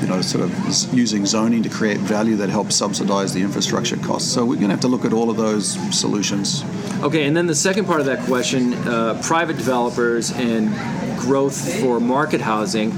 you 0.00 0.06
know, 0.06 0.20
sort 0.22 0.44
of 0.44 0.94
using 0.94 1.26
zoning 1.26 1.62
to 1.62 1.68
create 1.68 1.98
value 1.98 2.36
that 2.36 2.48
helps 2.48 2.74
subsidize 2.76 3.32
the 3.32 3.42
infrastructure 3.42 3.96
costs. 3.98 4.32
So 4.32 4.44
we're 4.44 4.56
going 4.56 4.68
to 4.68 4.74
have 4.74 4.80
to 4.80 4.88
look 4.88 5.04
at 5.04 5.12
all 5.12 5.30
of 5.30 5.36
those 5.36 5.72
solutions. 5.96 6.64
Okay, 7.02 7.26
and 7.26 7.36
then 7.36 7.46
the 7.46 7.54
second 7.54 7.86
part 7.86 8.00
of 8.00 8.06
that 8.06 8.24
question 8.26 8.74
uh, 8.88 9.20
private 9.22 9.56
developers 9.56 10.32
and 10.32 10.70
growth 11.18 11.80
for 11.80 12.00
market 12.00 12.40
housing. 12.40 12.90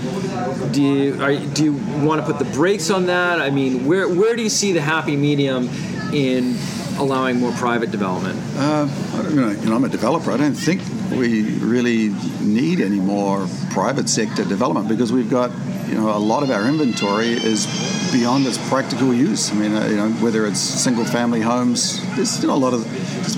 Do 0.72 0.82
you, 0.82 1.22
are, 1.22 1.34
do 1.36 1.64
you 1.64 1.72
want 2.06 2.24
to 2.24 2.26
put 2.26 2.38
the 2.38 2.50
brakes 2.52 2.90
on 2.90 3.06
that? 3.06 3.40
I 3.40 3.50
mean, 3.50 3.84
where, 3.84 4.08
where 4.08 4.36
do 4.36 4.42
you 4.42 4.48
see 4.48 4.72
the 4.72 4.80
happy 4.80 5.16
medium 5.16 5.68
in 6.12 6.56
allowing 6.98 7.40
more 7.40 7.52
private 7.52 7.90
development? 7.90 8.38
Uh, 8.56 8.88
I 9.14 9.22
don't 9.22 9.34
know, 9.34 9.50
you 9.50 9.68
know, 9.68 9.74
I'm 9.74 9.84
a 9.84 9.88
developer. 9.88 10.30
I 10.30 10.36
don't 10.36 10.54
think 10.54 10.82
we 11.10 11.58
really 11.58 12.08
need 12.40 12.80
any 12.80 13.00
more 13.00 13.46
private 13.70 14.08
sector 14.08 14.44
development 14.44 14.88
because 14.88 15.12
we've 15.12 15.30
got, 15.30 15.50
you 15.92 15.98
know, 15.98 16.16
a 16.16 16.18
lot 16.18 16.42
of 16.42 16.50
our 16.50 16.66
inventory 16.66 17.32
is 17.32 17.66
beyond 18.12 18.46
its 18.46 18.56
practical 18.70 19.12
use. 19.12 19.50
I 19.50 19.54
mean, 19.54 19.74
uh, 19.74 19.86
you 19.88 19.96
know, 19.96 20.08
whether 20.24 20.46
it's 20.46 20.58
single 20.58 21.04
family 21.04 21.42
homes, 21.42 22.00
there's 22.16 22.30
still 22.30 22.54
a 22.54 22.56
lot 22.56 22.72
of, 22.72 22.80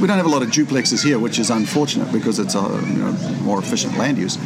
we 0.00 0.06
don't 0.06 0.18
have 0.18 0.26
a 0.26 0.30
lot 0.30 0.42
of 0.42 0.50
duplexes 0.50 1.02
here, 1.02 1.18
which 1.18 1.40
is 1.40 1.50
unfortunate 1.50 2.12
because 2.12 2.38
it's 2.38 2.54
a 2.54 2.60
you 2.60 3.02
know, 3.02 3.12
more 3.42 3.58
efficient 3.58 3.98
land 3.98 4.18
use. 4.18 4.38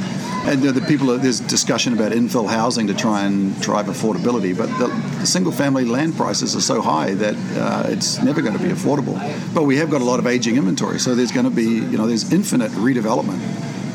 And 0.47 0.63
know, 0.63 0.73
the 0.73 0.81
people, 0.81 1.11
are, 1.11 1.19
there's 1.19 1.41
discussion 1.41 1.93
about 1.93 2.13
infill 2.13 2.49
housing 2.49 2.87
to 2.87 2.95
try 2.95 3.25
and 3.25 3.61
drive 3.61 3.87
affordability, 3.87 4.57
but 4.57 4.69
the, 4.79 4.87
the 5.21 5.27
single 5.27 5.53
family 5.53 5.85
land 5.85 6.17
prices 6.17 6.57
are 6.57 6.63
so 6.63 6.81
high 6.81 7.13
that 7.13 7.37
uh, 7.59 7.89
it's 7.91 8.23
never 8.23 8.41
going 8.41 8.57
to 8.57 8.63
be 8.63 8.71
affordable. 8.71 9.17
But 9.53 9.65
we 9.65 9.77
have 9.77 9.91
got 9.91 10.01
a 10.01 10.05
lot 10.05 10.19
of 10.19 10.27
aging 10.27 10.57
inventory, 10.57 10.99
so 10.99 11.15
there's 11.15 11.33
going 11.33 11.45
to 11.45 11.55
be, 11.55 11.65
you 11.65 11.99
know, 11.99 12.07
there's 12.07 12.33
infinite 12.33 12.71
redevelopment. 12.71 13.39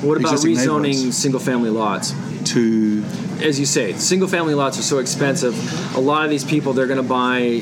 What 0.03 0.19
about 0.19 0.33
rezoning 0.33 1.11
single 1.13 1.39
family 1.39 1.71
lots? 1.71 2.13
To 2.51 3.01
As 3.43 3.59
you 3.59 3.65
say, 3.65 3.93
single 3.93 4.29
family 4.29 4.53
lots 4.53 4.79
are 4.79 4.83
so 4.83 4.99
expensive. 4.99 5.53
A 5.97 5.99
lot 5.99 6.23
of 6.23 6.29
these 6.29 6.45
people, 6.45 6.71
they're 6.73 6.87
going 6.87 7.01
to 7.01 7.07
buy. 7.07 7.61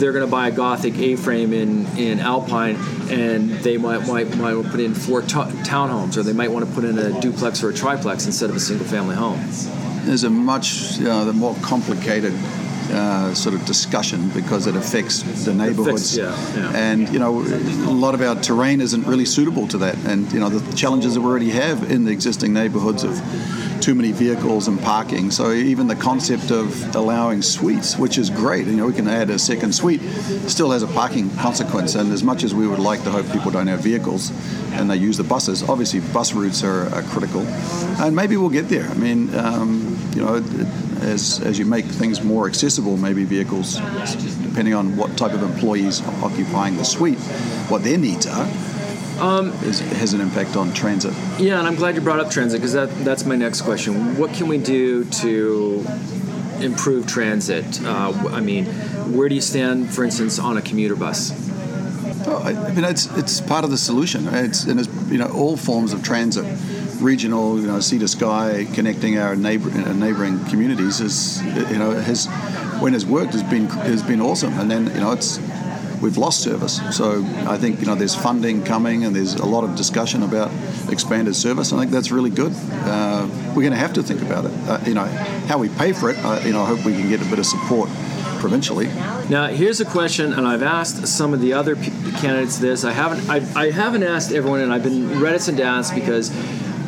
They're 0.00 0.12
going 0.12 0.24
to 0.24 0.30
buy 0.30 0.48
a 0.48 0.50
Gothic 0.50 0.96
A-frame 0.98 1.52
in, 1.52 1.86
in 1.98 2.20
Alpine, 2.20 2.76
and 3.10 3.50
they 3.50 3.76
might 3.76 4.06
might, 4.06 4.34
might 4.36 4.54
put 4.70 4.80
in 4.80 4.94
four 4.94 5.20
to- 5.20 5.52
townhomes, 5.62 6.16
or 6.16 6.22
they 6.22 6.32
might 6.32 6.50
want 6.50 6.66
to 6.66 6.72
put 6.72 6.84
in 6.84 6.98
a 6.98 7.20
duplex 7.20 7.62
or 7.62 7.68
a 7.68 7.74
triplex 7.74 8.24
instead 8.24 8.48
of 8.50 8.56
a 8.56 8.60
single-family 8.60 9.14
home. 9.14 9.38
there's 10.06 10.24
a 10.24 10.30
much 10.30 10.96
you 10.98 11.04
know, 11.04 11.24
the 11.26 11.32
more 11.34 11.54
complicated 11.62 12.32
uh, 12.90 13.32
sort 13.34 13.54
of 13.54 13.64
discussion 13.66 14.30
because 14.30 14.66
it 14.66 14.74
affects 14.74 15.22
the 15.44 15.54
neighborhoods. 15.54 16.16
yeah, 16.16 16.34
yeah. 16.56 16.72
And 16.74 17.08
you 17.10 17.18
know, 17.18 17.40
a 17.40 17.92
lot 17.92 18.14
of 18.14 18.22
our 18.22 18.34
terrain 18.36 18.80
isn't 18.80 19.06
really 19.06 19.26
suitable 19.26 19.68
to 19.68 19.78
that. 19.78 19.96
And 20.06 20.32
you 20.32 20.40
know, 20.40 20.48
the 20.48 20.76
challenges 20.76 21.14
that 21.14 21.20
we 21.20 21.26
already 21.26 21.50
have 21.50 21.90
in 21.90 22.04
the 22.04 22.10
existing 22.10 22.52
neighborhoods 22.52 23.04
of 23.04 23.12
too 23.80 23.94
many 23.94 24.12
vehicles 24.12 24.68
and 24.68 24.80
parking. 24.80 25.30
So 25.30 25.52
even 25.52 25.86
the 25.86 25.96
concept 25.96 26.50
of 26.50 26.94
allowing 26.94 27.42
suites, 27.42 27.96
which 27.96 28.18
is 28.18 28.30
great, 28.30 28.66
you 28.66 28.74
know, 28.74 28.86
we 28.86 28.92
can 28.92 29.08
add 29.08 29.30
a 29.30 29.38
second 29.38 29.74
suite, 29.74 30.02
still 30.46 30.70
has 30.70 30.82
a 30.82 30.86
parking 30.86 31.30
consequence. 31.36 31.94
And 31.94 32.12
as 32.12 32.22
much 32.22 32.44
as 32.44 32.54
we 32.54 32.66
would 32.66 32.78
like 32.78 33.02
to 33.04 33.10
hope 33.10 33.30
people 33.32 33.50
don't 33.50 33.66
have 33.66 33.80
vehicles 33.80 34.30
and 34.72 34.90
they 34.90 34.96
use 34.96 35.16
the 35.16 35.24
buses, 35.24 35.62
obviously 35.68 36.00
bus 36.12 36.32
routes 36.34 36.62
are, 36.62 36.92
are 36.94 37.02
critical. 37.02 37.42
And 38.00 38.14
maybe 38.14 38.36
we'll 38.36 38.50
get 38.50 38.68
there. 38.68 38.88
I 38.88 38.94
mean, 38.94 39.34
um, 39.34 39.98
you 40.14 40.22
know, 40.22 40.42
as 41.00 41.40
as 41.40 41.58
you 41.58 41.64
make 41.64 41.86
things 41.86 42.22
more 42.22 42.46
accessible, 42.46 42.96
maybe 42.96 43.24
vehicles, 43.24 43.80
depending 44.42 44.74
on 44.74 44.96
what 44.96 45.16
type 45.16 45.32
of 45.32 45.42
employees 45.42 46.02
occupying 46.22 46.76
the 46.76 46.84
suite, 46.84 47.18
what 47.68 47.82
their 47.82 47.98
needs 47.98 48.26
are. 48.26 48.46
Is, 49.62 49.80
has 49.80 50.12
an 50.14 50.20
impact 50.20 50.56
on 50.56 50.72
transit. 50.72 51.14
Yeah, 51.38 51.58
and 51.58 51.68
I'm 51.68 51.76
glad 51.76 51.94
you 51.94 52.00
brought 52.00 52.20
up 52.20 52.30
transit 52.30 52.60
because 52.60 52.72
that, 52.72 52.88
that's 53.04 53.24
my 53.24 53.36
next 53.36 53.62
question. 53.62 54.16
What 54.16 54.32
can 54.34 54.48
we 54.48 54.58
do 54.58 55.04
to 55.04 55.84
improve 56.60 57.06
transit? 57.06 57.82
Uh, 57.82 58.12
I 58.30 58.40
mean, 58.40 58.66
where 59.14 59.28
do 59.28 59.34
you 59.34 59.40
stand, 59.40 59.92
for 59.92 60.04
instance, 60.04 60.38
on 60.38 60.56
a 60.56 60.62
commuter 60.62 60.96
bus? 60.96 61.32
Oh, 62.26 62.42
I 62.44 62.72
mean, 62.74 62.84
it's 62.84 63.06
it's 63.16 63.40
part 63.40 63.64
of 63.64 63.70
the 63.70 63.78
solution. 63.78 64.28
It's 64.28 64.64
and 64.64 64.78
it's 64.78 64.88
you 65.10 65.18
know 65.18 65.28
all 65.32 65.56
forms 65.56 65.92
of 65.94 66.02
transit, 66.02 66.44
regional, 67.00 67.58
you 67.58 67.66
know, 67.66 67.80
sea 67.80 67.98
to 67.98 68.08
sky, 68.08 68.66
connecting 68.74 69.18
our 69.18 69.36
neighbor, 69.36 69.70
uh, 69.70 69.92
neighboring 69.94 70.44
communities 70.46 71.00
is 71.00 71.42
you 71.42 71.78
know 71.78 71.92
has 71.92 72.26
when 72.80 72.94
it's 72.94 73.06
worked 73.06 73.32
has 73.32 73.42
been 73.42 73.68
has 73.68 74.02
been 74.02 74.20
awesome. 74.20 74.52
And 74.58 74.70
then 74.70 74.86
you 74.88 75.00
know 75.00 75.12
it's 75.12 75.38
we've 76.00 76.16
lost 76.16 76.40
service. 76.42 76.80
So 76.96 77.24
I 77.46 77.58
think 77.58 77.80
you 77.80 77.86
know 77.86 77.94
there's 77.94 78.14
funding 78.14 78.62
coming 78.64 79.04
and 79.04 79.14
there's 79.14 79.34
a 79.34 79.46
lot 79.46 79.64
of 79.64 79.76
discussion 79.76 80.22
about 80.22 80.50
expanded 80.90 81.36
service. 81.36 81.72
I 81.72 81.78
think 81.78 81.90
that's 81.90 82.10
really 82.10 82.30
good. 82.30 82.52
Uh, 82.70 83.28
we're 83.48 83.62
going 83.62 83.72
to 83.72 83.78
have 83.78 83.92
to 83.94 84.02
think 84.02 84.22
about 84.22 84.46
it. 84.46 84.52
Uh, 84.68 84.80
you 84.86 84.94
know 84.94 85.04
how 85.46 85.58
we 85.58 85.68
pay 85.68 85.92
for 85.92 86.10
it. 86.10 86.18
Uh, 86.18 86.40
you 86.44 86.52
know 86.52 86.62
I 86.62 86.66
hope 86.66 86.84
we 86.84 86.92
can 86.92 87.08
get 87.08 87.20
a 87.20 87.26
bit 87.26 87.38
of 87.38 87.46
support 87.46 87.88
provincially. 88.40 88.86
Now, 89.28 89.46
here's 89.48 89.80
a 89.80 89.84
question, 89.84 90.32
and 90.32 90.46
I've 90.46 90.62
asked 90.62 91.06
some 91.06 91.34
of 91.34 91.40
the 91.40 91.52
other 91.52 91.76
candidates 91.76 92.58
this. 92.58 92.84
I 92.84 92.92
haven't, 92.92 93.28
I, 93.28 93.36
I 93.54 93.70
haven't 93.70 94.02
asked 94.02 94.32
everyone, 94.32 94.60
and 94.60 94.72
I've 94.72 94.82
been 94.82 95.20
reticent 95.20 95.58
to 95.58 95.62
ask 95.62 95.94
because 95.94 96.30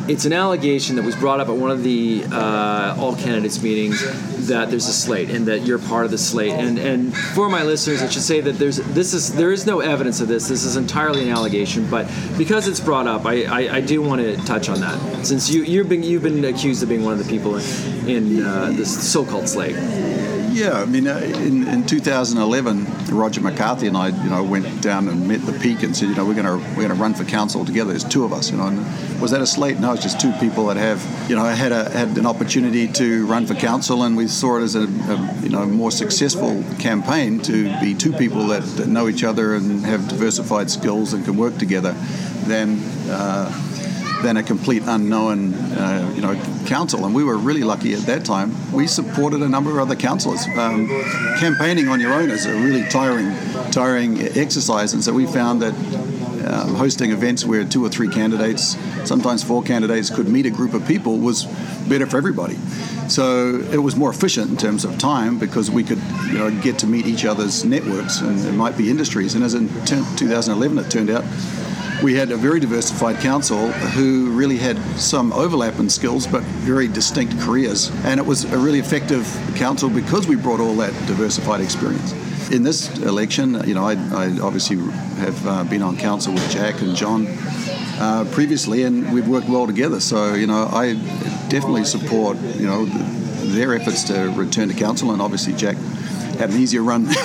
it's 0.07 0.25
an 0.25 0.33
allegation 0.33 0.95
that 0.97 1.03
was 1.03 1.15
brought 1.15 1.39
up 1.39 1.47
at 1.47 1.55
one 1.55 1.71
of 1.71 1.83
the 1.83 2.23
uh, 2.31 2.95
all 2.99 3.15
candidates 3.15 3.61
meetings 3.61 4.01
that 4.47 4.69
there's 4.69 4.87
a 4.87 4.93
slate 4.93 5.29
and 5.29 5.45
that 5.47 5.61
you're 5.61 5.79
part 5.79 6.05
of 6.05 6.11
the 6.11 6.17
slate. 6.17 6.51
And 6.51 6.77
and 6.77 7.15
for 7.15 7.49
my 7.49 7.63
listeners, 7.63 8.01
I 8.01 8.09
should 8.09 8.21
say 8.21 8.41
that 8.41 8.53
there's 8.53 8.77
this 8.77 9.13
is 9.13 9.33
there 9.33 9.51
is 9.51 9.65
no 9.65 9.79
evidence 9.79 10.19
of 10.19 10.27
this. 10.27 10.47
This 10.47 10.63
is 10.63 10.75
entirely 10.75 11.23
an 11.23 11.29
allegation, 11.29 11.89
but 11.89 12.09
because 12.37 12.67
it's 12.67 12.79
brought 12.79 13.07
up, 13.07 13.25
I, 13.25 13.43
I, 13.43 13.75
I 13.75 13.81
do 13.81 14.01
want 14.01 14.21
to 14.21 14.35
touch 14.45 14.69
on 14.69 14.81
that 14.81 15.25
since 15.25 15.49
you 15.49 15.63
you've 15.63 15.89
been 15.89 16.03
you've 16.03 16.23
been 16.23 16.43
accused 16.45 16.83
of 16.83 16.89
being 16.89 17.03
one 17.03 17.13
of 17.13 17.19
the 17.19 17.29
people 17.29 17.55
in, 17.55 18.09
in 18.09 18.45
uh, 18.45 18.71
this 18.71 19.11
so-called 19.11 19.47
slate. 19.47 19.75
Yeah, 20.53 20.73
I 20.73 20.85
mean, 20.85 21.07
uh, 21.07 21.17
in, 21.17 21.67
in 21.67 21.83
2011, 21.83 23.07
Roger 23.07 23.41
McCarthy 23.41 23.87
and 23.87 23.97
I, 23.97 24.09
you 24.09 24.29
know, 24.29 24.43
went 24.43 24.83
down 24.83 25.07
and 25.07 25.27
met 25.27 25.43
the 25.47 25.53
peak 25.53 25.81
and 25.81 25.97
said, 25.97 26.09
you 26.09 26.15
know, 26.15 26.25
we're 26.25 26.35
going 26.35 26.45
to 26.45 26.57
we're 26.75 26.87
going 26.87 26.89
to 26.89 26.93
run 26.93 27.15
for 27.15 27.23
council 27.23 27.65
together. 27.65 27.89
There's 27.89 28.03
two 28.03 28.23
of 28.23 28.31
us, 28.31 28.51
you 28.51 28.57
know. 28.57 28.67
And 28.67 29.19
was 29.19 29.31
that 29.31 29.41
a 29.41 29.47
slate? 29.47 29.79
No, 29.79 29.93
it's 29.93 30.03
just 30.03 30.21
two 30.21 30.31
people 30.33 30.67
that 30.67 30.77
have, 30.77 31.03
you 31.27 31.35
know, 31.35 31.43
had 31.43 31.71
a 31.71 31.89
had 31.89 32.15
an 32.19 32.27
opportunity 32.27 32.87
to 32.89 33.25
run 33.25 33.47
for 33.47 33.55
council, 33.55 34.03
and 34.03 34.15
we 34.15 34.27
saw 34.27 34.59
it 34.59 34.61
as 34.61 34.75
a, 34.75 34.83
a 34.83 35.39
you 35.41 35.49
know 35.49 35.65
more 35.65 35.89
successful 35.89 36.63
campaign 36.77 37.39
to 37.41 37.63
be 37.79 37.95
two 37.95 38.13
people 38.13 38.45
that, 38.49 38.61
that 38.77 38.87
know 38.87 39.09
each 39.09 39.23
other 39.23 39.55
and 39.55 39.83
have 39.83 40.07
diversified 40.07 40.69
skills 40.69 41.13
and 41.13 41.25
can 41.25 41.35
work 41.35 41.57
together 41.57 41.93
than. 42.45 42.79
Uh, 43.09 43.72
than 44.23 44.37
a 44.37 44.43
complete 44.43 44.81
unknown, 44.85 45.53
uh, 45.53 46.11
you 46.15 46.21
know, 46.21 46.33
council. 46.65 47.05
And 47.05 47.13
we 47.13 47.23
were 47.23 47.37
really 47.37 47.63
lucky 47.63 47.93
at 47.93 47.99
that 48.01 48.25
time. 48.25 48.55
We 48.71 48.87
supported 48.87 49.41
a 49.41 49.49
number 49.49 49.71
of 49.71 49.77
other 49.77 49.95
councillors. 49.95 50.47
Um, 50.57 50.87
campaigning 51.39 51.89
on 51.89 51.99
your 51.99 52.13
own 52.13 52.31
is 52.31 52.45
a 52.45 52.53
really 52.53 52.83
tiring, 52.89 53.31
tiring 53.71 54.19
exercise, 54.37 54.93
and 54.93 55.03
so 55.03 55.13
we 55.13 55.27
found 55.27 55.61
that 55.61 55.73
um, 56.45 56.75
hosting 56.75 57.11
events 57.11 57.45
where 57.45 57.63
two 57.63 57.85
or 57.85 57.89
three 57.89 58.09
candidates, 58.09 58.77
sometimes 59.05 59.43
four 59.43 59.63
candidates, 59.63 60.09
could 60.09 60.27
meet 60.27 60.45
a 60.45 60.49
group 60.49 60.73
of 60.73 60.85
people 60.87 61.17
was 61.17 61.45
better 61.87 62.05
for 62.05 62.17
everybody. 62.17 62.55
So 63.07 63.59
it 63.71 63.77
was 63.77 63.95
more 63.95 64.09
efficient 64.09 64.49
in 64.49 64.57
terms 64.57 64.85
of 64.85 64.97
time 64.97 65.37
because 65.37 65.69
we 65.69 65.83
could, 65.83 66.01
you 66.27 66.37
know, 66.37 66.51
get 66.61 66.79
to 66.79 66.87
meet 66.87 67.05
each 67.05 67.25
other's 67.25 67.63
networks 67.63 68.21
and 68.21 68.39
it 68.45 68.53
might 68.53 68.77
be 68.77 68.89
industries. 68.89 69.35
And 69.35 69.43
as 69.43 69.53
in 69.53 69.67
2011, 69.85 70.77
it 70.77 70.89
turned 70.89 71.09
out 71.09 71.23
we 72.03 72.13
had 72.13 72.31
a 72.31 72.37
very 72.37 72.59
diversified 72.59 73.15
council 73.21 73.71
who 73.71 74.29
really 74.31 74.57
had 74.57 74.77
some 74.99 75.31
overlap 75.31 75.79
in 75.79 75.89
skills 75.89 76.27
but 76.27 76.43
very 76.43 76.89
distinct 76.89 77.39
careers. 77.39 77.89
And 78.03 78.19
it 78.19 78.25
was 78.25 78.43
a 78.43 78.57
really 78.57 78.79
effective 78.79 79.25
council 79.55 79.89
because 79.89 80.27
we 80.27 80.35
brought 80.35 80.59
all 80.59 80.75
that 80.75 80.91
diversified 81.07 81.61
experience. 81.61 82.11
In 82.51 82.61
this 82.61 82.89
election, 82.99 83.65
you 83.65 83.73
know, 83.73 83.85
I, 83.85 83.93
I 83.93 84.37
obviously 84.41 84.75
have 84.75 85.47
uh, 85.47 85.63
been 85.63 85.81
on 85.81 85.95
council 85.95 86.33
with 86.33 86.47
Jack 86.51 86.81
and 86.81 86.93
John 86.93 87.25
uh, 87.99 88.27
previously, 88.33 88.83
and 88.83 89.13
we've 89.13 89.27
worked 89.27 89.47
well 89.47 89.65
together. 89.65 90.01
So, 90.01 90.33
you 90.33 90.45
know, 90.45 90.67
I 90.73 90.95
definitely 91.47 91.85
support, 91.85 92.37
you 92.57 92.67
know, 92.67 92.85
their 92.85 93.75
efforts 93.75 94.03
to 94.05 94.29
return 94.35 94.67
to 94.67 94.75
council, 94.75 95.11
and 95.11 95.21
obviously 95.21 95.53
Jack 95.53 95.77
had 96.37 96.49
an 96.49 96.59
easier 96.59 96.83
run. 96.83 97.05
what 97.07 97.15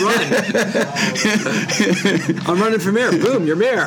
run? 0.00 0.24
I'm 2.46 2.60
running 2.60 2.80
for 2.80 2.92
mayor. 2.92 3.10
Boom, 3.10 3.46
you're 3.46 3.56
mayor. 3.56 3.86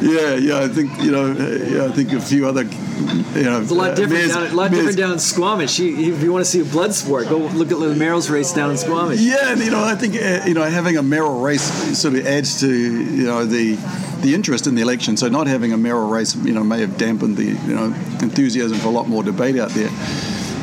Yeah, 0.00 0.34
yeah. 0.34 0.60
I 0.60 0.68
think 0.68 1.02
you 1.02 1.10
know. 1.10 1.32
Yeah, 1.32 1.86
I 1.86 1.92
think 1.92 2.12
a 2.12 2.20
few 2.20 2.46
other. 2.46 2.64
You 2.64 3.42
know, 3.44 3.60
it's 3.62 3.70
a 3.70 3.74
lot 3.74 3.96
different. 3.96 4.12
Mayors, 4.12 4.34
down, 4.34 4.46
a 4.46 4.54
lot 4.54 4.70
mayors. 4.70 4.84
different 4.84 4.98
down 4.98 5.12
in 5.12 5.18
Squamish. 5.18 5.80
if 5.80 6.22
you 6.22 6.32
want 6.32 6.44
to 6.44 6.50
see 6.50 6.60
a 6.60 6.64
blood 6.64 6.94
sport, 6.94 7.28
go 7.28 7.38
look 7.38 7.72
at 7.72 7.78
the 7.78 7.94
mayoral's 7.94 8.30
race 8.30 8.52
down 8.52 8.70
in 8.70 8.76
Squamish. 8.76 9.20
Yeah, 9.20 9.52
and 9.52 9.60
you 9.60 9.70
know, 9.70 9.82
I 9.82 9.94
think 9.94 10.14
uh, 10.16 10.46
you 10.46 10.54
know 10.54 10.62
having 10.62 10.96
a 10.96 11.02
mayoral 11.02 11.40
race 11.40 11.62
sort 11.98 12.14
of 12.14 12.26
adds 12.26 12.60
to 12.60 12.68
you 12.68 13.24
know 13.24 13.44
the 13.44 13.76
the 14.20 14.34
interest 14.34 14.66
in 14.66 14.74
the 14.74 14.82
election. 14.82 15.16
So 15.16 15.28
not 15.28 15.46
having 15.46 15.72
a 15.72 15.76
mayoral 15.76 16.08
race, 16.08 16.34
you 16.36 16.52
know, 16.52 16.64
may 16.64 16.80
have 16.80 16.96
dampened 16.96 17.36
the 17.36 17.44
you 17.44 17.74
know 17.74 17.86
enthusiasm 18.20 18.78
for 18.78 18.88
a 18.88 18.92
lot 18.92 19.08
more 19.08 19.22
debate 19.22 19.58
out 19.58 19.70
there 19.70 19.90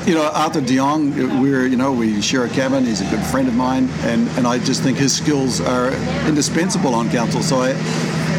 you 0.05 0.15
know, 0.15 0.23
Arthur 0.33 0.61
De 0.61 0.77
Jong, 0.77 1.41
we're, 1.41 1.67
you 1.67 1.77
know, 1.77 1.91
we 1.91 2.21
share 2.21 2.45
a 2.45 2.49
cabin. 2.49 2.85
He's 2.85 3.01
a 3.01 3.09
good 3.09 3.23
friend 3.25 3.47
of 3.47 3.53
mine, 3.53 3.89
and, 4.01 4.27
and 4.29 4.47
I 4.47 4.57
just 4.59 4.81
think 4.81 4.97
his 4.97 5.15
skills 5.15 5.61
are 5.61 5.91
indispensable 6.27 6.93
on 6.95 7.09
council. 7.09 7.41
So 7.41 7.61
I, 7.61 7.69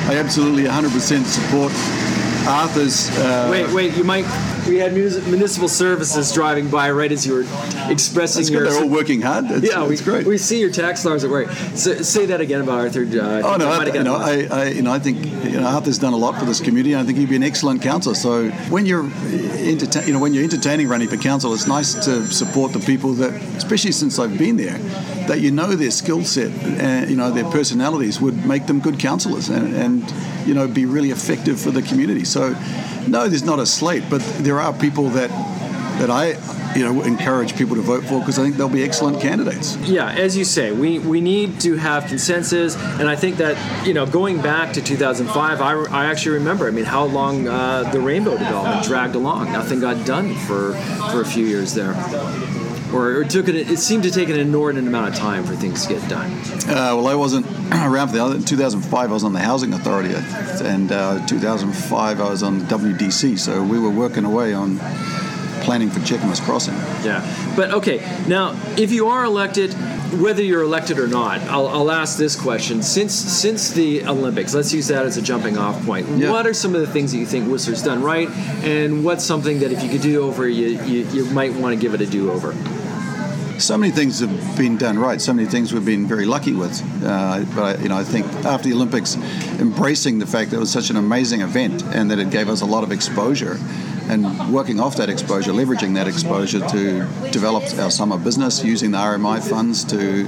I 0.09 0.17
absolutely 0.17 0.65
100% 0.65 1.25
support 1.25 1.73
Arthur's. 2.49 3.11
Uh, 3.17 3.49
wait, 3.51 3.73
wait, 3.73 3.97
you 3.97 4.05
might. 4.05 4.25
We 4.67 4.79
had 4.79 4.93
municipal 4.95 5.69
services 5.69 6.33
driving 6.33 6.69
by 6.69 6.91
right 6.91 7.11
as 7.11 7.27
you 7.27 7.35
were 7.35 7.91
expressing 7.91 8.47
your. 8.53 8.69
They're 8.69 8.83
all 8.83 8.89
working 8.89 9.21
hard. 9.21 9.49
That's, 9.49 9.65
yeah, 9.67 9.85
that's 9.85 10.01
we, 10.01 10.05
great. 10.05 10.27
We 10.27 10.39
see 10.39 10.61
your 10.61 10.71
tax 10.71 11.03
dollars 11.03 11.25
at 11.25 11.31
work. 11.31 11.51
So, 11.75 11.97
say 12.03 12.27
that 12.27 12.41
again 12.41 12.61
about 12.61 12.79
Arthur. 12.81 13.03
Uh, 13.03 13.43
oh 13.45 13.57
no, 13.57 13.69
I, 13.69 13.87
you 13.87 14.03
know, 14.03 14.15
I, 14.15 14.47
I, 14.51 14.69
you 14.69 14.83
know, 14.83 14.93
I 14.93 14.99
think 15.01 15.25
you 15.45 15.61
know, 15.61 15.67
Arthur's 15.67 15.99
done 15.99 16.13
a 16.13 16.17
lot 16.17 16.39
for 16.39 16.45
this 16.45 16.61
community. 16.61 16.95
I 16.95 17.03
think 17.03 17.19
he'd 17.19 17.29
be 17.29 17.37
an 17.37 17.43
excellent 17.43 17.83
councillor. 17.83 18.15
So 18.15 18.51
when 18.71 18.87
you're 18.87 19.05
entertain, 19.05 20.07
you 20.07 20.13
know, 20.13 20.21
when 20.21 20.33
you're 20.33 20.45
entertaining 20.45 20.89
running 20.89 21.09
for 21.09 21.17
council, 21.17 21.53
it's 21.55 21.67
nice 21.67 21.95
to 22.07 22.31
support 22.33 22.73
the 22.73 22.81
people 22.81 23.15
that, 23.15 23.33
especially 23.57 23.93
since 23.93 24.19
I've 24.19 24.39
been 24.39 24.57
there, 24.57 24.79
that 25.27 25.41
you 25.41 25.51
know 25.51 25.75
their 25.75 25.91
skill 25.91 26.25
set 26.25 26.51
and 26.51 27.11
you 27.11 27.17
know 27.17 27.31
their 27.31 27.51
personalities 27.51 28.21
would 28.21 28.45
make 28.47 28.67
them 28.67 28.81
good 28.81 28.99
councillors 28.99 29.49
and, 29.49 29.75
and 29.75 30.47
you 30.47 30.55
know 30.55 30.69
be 30.69 30.87
really 30.87 31.11
effective 31.11 31.61
for 31.61 31.71
the 31.71 31.83
community. 31.83 32.25
So 32.25 32.55
no, 33.09 33.29
there's 33.29 33.45
not 33.45 33.59
a 33.59 33.67
slate, 33.67 34.05
but 34.11 34.21
there 34.39 34.61
are 34.61 34.73
people 34.73 35.09
that 35.11 35.31
that 35.99 36.11
I 36.11 36.37
you 36.77 36.85
know 36.85 37.03
encourage 37.03 37.57
people 37.57 37.77
to 37.77 37.83
vote 37.83 38.05
for 38.05 38.19
because 38.19 38.39
I 38.39 38.43
think 38.43 38.57
they'll 38.57 38.69
be 38.69 38.83
excellent 38.83 39.21
candidates. 39.21 39.77
Yeah, 39.79 40.11
as 40.11 40.37
you 40.37 40.45
say, 40.45 40.73
we 40.73 40.99
we 40.99 41.21
need 41.21 41.61
to 41.61 41.77
have 41.77 42.07
consensus, 42.07 42.77
and 42.77 43.09
I 43.09 43.17
think 43.17 43.37
that 43.37 43.87
you 43.87 43.95
know 43.95 44.07
going 44.07 44.41
back 44.41 44.73
to 44.75 44.83
2005, 44.83 45.61
I, 45.61 45.73
I 45.91 46.07
actually 46.07 46.39
remember. 46.39 46.67
I 46.67 46.71
mean, 46.71 46.85
how 46.85 47.05
long 47.05 47.49
uh, 47.49 47.91
the 47.93 48.01
rainbow 48.01 48.37
development 48.39 48.85
dragged 48.85 49.15
along. 49.15 49.53
Nothing 49.53 49.81
got 49.81 50.05
done 50.07 50.35
for 50.35 50.75
for 51.11 51.21
a 51.21 51.27
few 51.27 51.47
years 51.47 51.75
there. 51.75 51.95
Or, 52.93 53.23
it 53.23 53.31
took 53.31 53.49
it. 53.49 53.55
It 53.55 53.79
seemed 53.79 54.03
to 54.03 54.11
take 54.11 54.29
an 54.29 54.39
inordinate 54.39 54.87
amount 54.89 55.15
of 55.15 55.15
time 55.15 55.45
for 55.45 55.55
things 55.57 55.87
to 55.87 55.95
get 55.95 56.09
done. 56.09 56.31
Uh, 56.69 56.97
well, 56.97 57.07
I 57.07 57.15
wasn't 57.15 57.47
around 57.73 58.09
for 58.09 58.15
the 58.15 58.25
other. 58.25 58.37
In 58.37 58.45
2005, 58.45 59.11
I 59.11 59.13
was 59.13 59.25
on 59.25 59.33
the 59.33 59.41
Housing 59.41 59.73
Authority, 59.73 60.15
and 60.15 60.93
uh, 60.93 61.25
2005 61.27 62.21
I 62.21 62.31
was 62.31 62.43
on 62.43 62.59
the 62.59 62.65
WDC. 62.67 63.39
So 63.39 63.63
we 63.63 63.79
were 63.79 63.91
working 63.91 64.25
away 64.25 64.53
on 64.53 64.79
planning 65.63 65.91
for 65.91 66.01
Cheakamus 66.01 66.41
Crossing. 66.43 66.75
Yeah, 67.05 67.25
but 67.57 67.73
okay. 67.73 67.99
Now, 68.27 68.61
if 68.77 68.93
you 68.93 69.09
are 69.09 69.25
elected, 69.25 69.73
whether 70.21 70.43
you're 70.43 70.63
elected 70.63 70.99
or 70.99 71.09
not, 71.09 71.41
I'll, 71.43 71.69
I'll, 71.69 71.91
ask 71.91 72.19
this 72.19 72.39
question: 72.39 72.83
since 72.83 73.15
since 73.15 73.71
the 73.71 74.05
Olympics, 74.07 74.55
let's 74.55 74.73
use 74.73 74.89
that 74.89 75.07
as 75.07 75.17
a 75.17 75.23
jumping 75.23 75.57
off 75.57 75.83
point. 75.87 76.09
Yeah. 76.09 76.31
What 76.31 76.47
are 76.47 76.55
some 76.55 76.75
of 76.75 76.81
the 76.81 76.87
things 76.87 77.13
that 77.13 77.19
you 77.19 77.27
think 77.27 77.51
Whistler's 77.51 77.83
done 77.83 78.03
right, 78.03 78.29
and 78.65 79.05
what's 79.05 79.25
something 79.25 79.61
that 79.61 79.73
if 79.73 79.83
you 79.83 79.89
could 79.89 80.03
do 80.03 80.23
over, 80.23 80.49
you 80.49 80.83
you, 80.85 81.07
you 81.09 81.25
might 81.27 81.55
want 81.55 81.75
to 81.75 81.81
give 81.81 81.95
it 81.95 82.01
a 82.01 82.07
do 82.07 82.31
over? 82.31 82.55
So 83.63 83.79
many 83.79 83.93
things 83.93 84.21
have 84.21 84.57
been 84.57 84.77
done 84.77 84.99
right. 84.99 85.21
So 85.21 85.33
many 85.33 85.49
things 85.49 85.73
we've 85.73 85.85
been 85.85 86.07
very 86.07 86.27
lucky 86.27 86.53
with. 86.53 86.83
Uh, 87.05 87.45
but 87.55 87.81
you 87.81 87.89
know, 87.89 87.97
I 87.97 88.05
think 88.05 88.27
after 88.45 88.69
the 88.69 88.75
Olympics, 88.75 89.17
embracing 89.61 90.19
the 90.19 90.27
fact 90.27 90.51
that 90.51 90.57
it 90.57 90.61
was 90.61 90.73
such 90.73 90.91
an 90.91 90.97
amazing 90.97 91.43
event 91.43 91.85
and 91.95 92.11
that 92.11 92.19
it 92.19 92.31
gave 92.31 92.49
us 92.49 92.61
a 92.61 92.67
lot 92.67 92.83
of 92.83 92.91
exposure, 92.91 93.59
and 94.09 94.53
working 94.53 94.81
off 94.81 94.97
that 94.97 95.09
exposure, 95.09 95.53
leveraging 95.53 95.95
that 95.95 96.09
exposure 96.09 96.61
to 96.69 97.07
develop 97.31 97.63
our 97.79 97.91
summer 97.91 98.19
business, 98.19 98.65
using 98.65 98.91
the 98.91 98.99
RMI 98.99 99.41
funds 99.49 99.85
to 99.85 100.27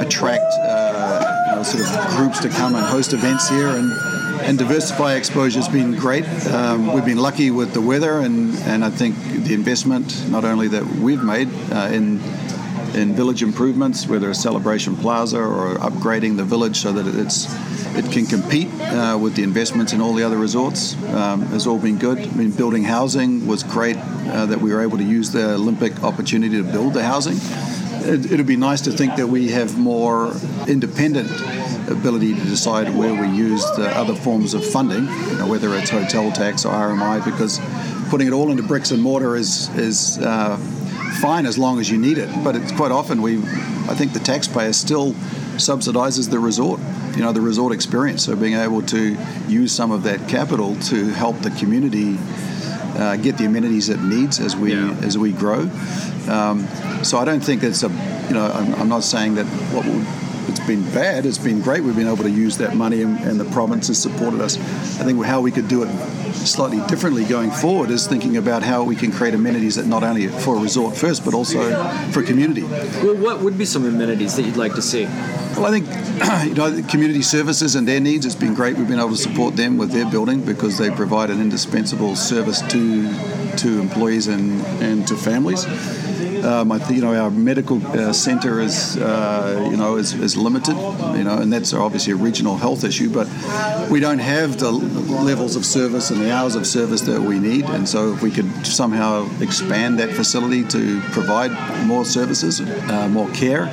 attract 0.00 0.44
uh, 0.60 1.46
you 1.50 1.56
know, 1.56 1.62
sort 1.62 1.84
of 1.84 2.16
groups 2.16 2.40
to 2.40 2.48
come 2.48 2.74
and 2.74 2.84
host 2.84 3.12
events 3.12 3.48
here 3.48 3.68
and 3.68 3.92
and 4.40 4.58
diversify 4.58 5.14
exposure 5.14 5.58
has 5.58 5.68
been 5.68 5.96
great. 5.96 6.24
Um, 6.48 6.92
we've 6.92 7.04
been 7.04 7.18
lucky 7.18 7.50
with 7.50 7.72
the 7.72 7.80
weather, 7.80 8.20
and, 8.20 8.54
and 8.60 8.84
I 8.84 8.90
think 8.90 9.16
the 9.44 9.54
investment, 9.54 10.28
not 10.28 10.44
only 10.44 10.68
that 10.68 10.84
we've 10.84 11.22
made 11.22 11.48
uh, 11.72 11.88
in 11.90 12.20
in 12.96 13.14
village 13.14 13.42
improvements, 13.42 14.06
whether 14.06 14.30
it's 14.30 14.40
Celebration 14.40 14.96
Plaza 14.96 15.38
or 15.38 15.74
upgrading 15.76 16.36
the 16.36 16.44
village 16.44 16.78
so 16.78 16.92
that 16.92 17.06
it's 17.06 17.46
it 17.96 18.10
can 18.12 18.26
compete 18.26 18.68
uh, 18.80 19.18
with 19.20 19.36
the 19.36 19.42
investments 19.42 19.92
in 19.92 20.00
all 20.00 20.12
the 20.12 20.22
other 20.22 20.36
resorts, 20.36 20.94
um, 21.14 21.42
has 21.46 21.66
all 21.66 21.78
been 21.78 21.98
good. 21.98 22.18
I 22.18 22.30
mean, 22.32 22.50
building 22.50 22.84
housing 22.84 23.46
was 23.46 23.62
great 23.62 23.96
uh, 23.96 24.46
that 24.46 24.60
we 24.60 24.72
were 24.72 24.82
able 24.82 24.98
to 24.98 25.04
use 25.04 25.30
the 25.30 25.54
Olympic 25.54 26.02
opportunity 26.02 26.56
to 26.56 26.64
build 26.64 26.94
the 26.94 27.02
housing. 27.02 27.38
It, 28.06 28.30
it'd 28.32 28.46
be 28.46 28.56
nice 28.56 28.82
to 28.82 28.90
think 28.90 29.16
that 29.16 29.26
we 29.26 29.48
have 29.48 29.78
more 29.78 30.34
independent 30.68 31.30
ability 31.88 32.34
to 32.34 32.40
decide 32.42 32.94
where 32.94 33.14
we 33.14 33.28
use 33.28 33.64
the 33.76 33.88
other 33.96 34.14
forms 34.14 34.54
of 34.54 34.64
funding, 34.64 35.04
you 35.04 35.38
know, 35.38 35.46
whether 35.46 35.74
it's 35.74 35.90
hotel 35.90 36.30
tax 36.32 36.64
or 36.64 36.72
RMI, 36.72 37.24
because 37.24 37.60
putting 38.10 38.26
it 38.26 38.32
all 38.32 38.50
into 38.50 38.62
bricks 38.62 38.90
and 38.90 39.02
mortar 39.02 39.36
is 39.36 39.68
is 39.76 40.18
uh, 40.18 40.58
fine 41.26 41.44
as 41.46 41.58
long 41.58 41.80
as 41.80 41.90
you 41.90 41.98
need 41.98 42.18
it. 42.18 42.28
But 42.44 42.54
it's 42.54 42.72
quite 42.72 42.92
often 42.92 43.20
we, 43.20 43.38
I 43.38 43.94
think 43.98 44.12
the 44.12 44.20
taxpayer 44.20 44.72
still 44.72 45.12
subsidises 45.58 46.30
the 46.30 46.38
resort. 46.38 46.80
You 47.16 47.22
know, 47.22 47.32
the 47.32 47.40
resort 47.40 47.72
experience. 47.72 48.24
So 48.24 48.36
being 48.36 48.54
able 48.54 48.82
to 48.82 49.16
use 49.48 49.72
some 49.72 49.90
of 49.90 50.02
that 50.04 50.28
capital 50.28 50.76
to 50.90 51.08
help 51.08 51.36
the 51.40 51.50
community 51.50 52.18
uh, 52.98 53.16
get 53.16 53.38
the 53.38 53.44
amenities 53.44 53.88
it 53.88 54.00
needs 54.02 54.38
as 54.40 54.54
we 54.54 54.72
Yeah. 54.74 54.94
as 55.02 55.16
we 55.18 55.32
grow. 55.32 55.62
Um, 56.28 56.66
so 57.02 57.18
I 57.18 57.24
don't 57.24 57.42
think 57.48 57.62
it's 57.62 57.82
a, 57.82 57.88
you 58.28 58.34
know, 58.34 58.46
I'm, 58.58 58.74
I'm 58.80 58.88
not 58.88 59.02
saying 59.04 59.34
that 59.36 59.46
what 59.74 59.84
would, 59.86 60.06
it's 60.48 60.66
been 60.66 60.82
bad. 60.92 61.26
It's 61.26 61.38
been 61.38 61.60
great. 61.60 61.82
We've 61.82 61.96
been 61.96 62.06
able 62.06 62.24
to 62.24 62.30
use 62.30 62.56
that 62.58 62.74
money, 62.74 63.02
and, 63.02 63.18
and 63.20 63.40
the 63.40 63.44
province 63.46 63.88
has 63.88 64.00
supported 64.00 64.40
us. 64.40 64.56
I 65.00 65.04
think 65.04 65.24
how 65.24 65.40
we 65.40 65.50
could 65.50 65.68
do 65.68 65.82
it 65.82 65.88
slightly 66.34 66.80
differently 66.86 67.24
going 67.24 67.50
forward 67.50 67.90
is 67.90 68.06
thinking 68.06 68.36
about 68.36 68.62
how 68.62 68.84
we 68.84 68.96
can 68.96 69.10
create 69.12 69.34
amenities 69.34 69.76
that 69.76 69.86
not 69.86 70.02
only 70.02 70.28
for 70.28 70.56
a 70.56 70.60
resort 70.60 70.96
first, 70.96 71.24
but 71.24 71.34
also 71.34 71.58
for 72.12 72.20
a 72.20 72.24
community. 72.24 72.62
Well, 72.62 73.16
what 73.16 73.40
would 73.40 73.58
be 73.58 73.64
some 73.64 73.84
amenities 73.84 74.36
that 74.36 74.42
you'd 74.42 74.56
like 74.56 74.74
to 74.74 74.82
see? 74.82 75.04
Well, 75.04 75.66
I 75.66 75.70
think 75.70 75.86
you 76.48 76.54
know 76.54 76.82
community 76.88 77.22
services 77.22 77.74
and 77.74 77.88
their 77.88 78.00
needs. 78.00 78.26
It's 78.26 78.34
been 78.34 78.54
great. 78.54 78.76
We've 78.76 78.88
been 78.88 78.98
able 78.98 79.10
to 79.10 79.16
support 79.16 79.56
them 79.56 79.78
with 79.78 79.90
their 79.90 80.08
building 80.10 80.42
because 80.42 80.78
they 80.78 80.90
provide 80.90 81.30
an 81.30 81.40
indispensable 81.40 82.16
service 82.16 82.60
to 82.72 83.12
to 83.56 83.80
employees 83.80 84.26
and, 84.26 84.60
and 84.82 85.06
to 85.08 85.16
families. 85.16 85.64
Um, 86.46 86.70
I 86.70 86.78
think 86.78 86.92
you 86.92 87.02
know 87.02 87.14
our 87.14 87.30
medical 87.30 87.84
uh, 87.88 88.12
centre 88.12 88.60
is 88.60 88.96
uh, 88.96 89.68
you 89.68 89.76
know 89.76 89.96
is, 89.96 90.14
is 90.14 90.36
limited, 90.36 90.76
you 91.18 91.24
know, 91.24 91.38
and 91.38 91.52
that's 91.52 91.74
obviously 91.74 92.12
a 92.12 92.16
regional 92.16 92.56
health 92.56 92.84
issue. 92.84 93.10
But 93.10 93.26
we 93.90 93.98
don't 93.98 94.20
have 94.20 94.56
the 94.58 94.70
levels 94.70 95.56
of 95.56 95.66
service 95.66 96.10
and 96.10 96.20
the 96.20 96.32
hours 96.32 96.54
of 96.54 96.64
service 96.64 97.00
that 97.02 97.20
we 97.20 97.40
need, 97.40 97.64
and 97.64 97.88
so 97.88 98.12
if 98.12 98.22
we 98.22 98.30
could 98.30 98.64
somehow 98.64 99.28
expand 99.40 99.98
that 99.98 100.12
facility 100.12 100.62
to 100.68 101.00
provide 101.10 101.50
more 101.84 102.04
services, 102.04 102.60
uh, 102.60 103.08
more 103.08 103.28
care, 103.30 103.64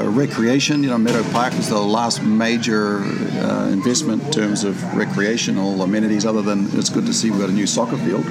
uh, 0.00 0.04
recreation. 0.04 0.82
You 0.82 0.90
know, 0.90 0.98
Meadow 0.98 1.22
Park 1.30 1.52
was 1.54 1.68
the 1.68 1.78
last 1.80 2.24
major 2.24 3.04
uh, 3.04 3.68
investment 3.70 4.24
in 4.24 4.32
terms 4.32 4.64
of 4.64 4.82
recreational 4.96 5.80
amenities. 5.80 6.26
Other 6.26 6.42
than 6.42 6.66
it's 6.76 6.90
good 6.90 7.06
to 7.06 7.12
see 7.12 7.30
we've 7.30 7.40
got 7.40 7.50
a 7.50 7.52
new 7.52 7.68
soccer 7.68 7.98
field. 7.98 8.26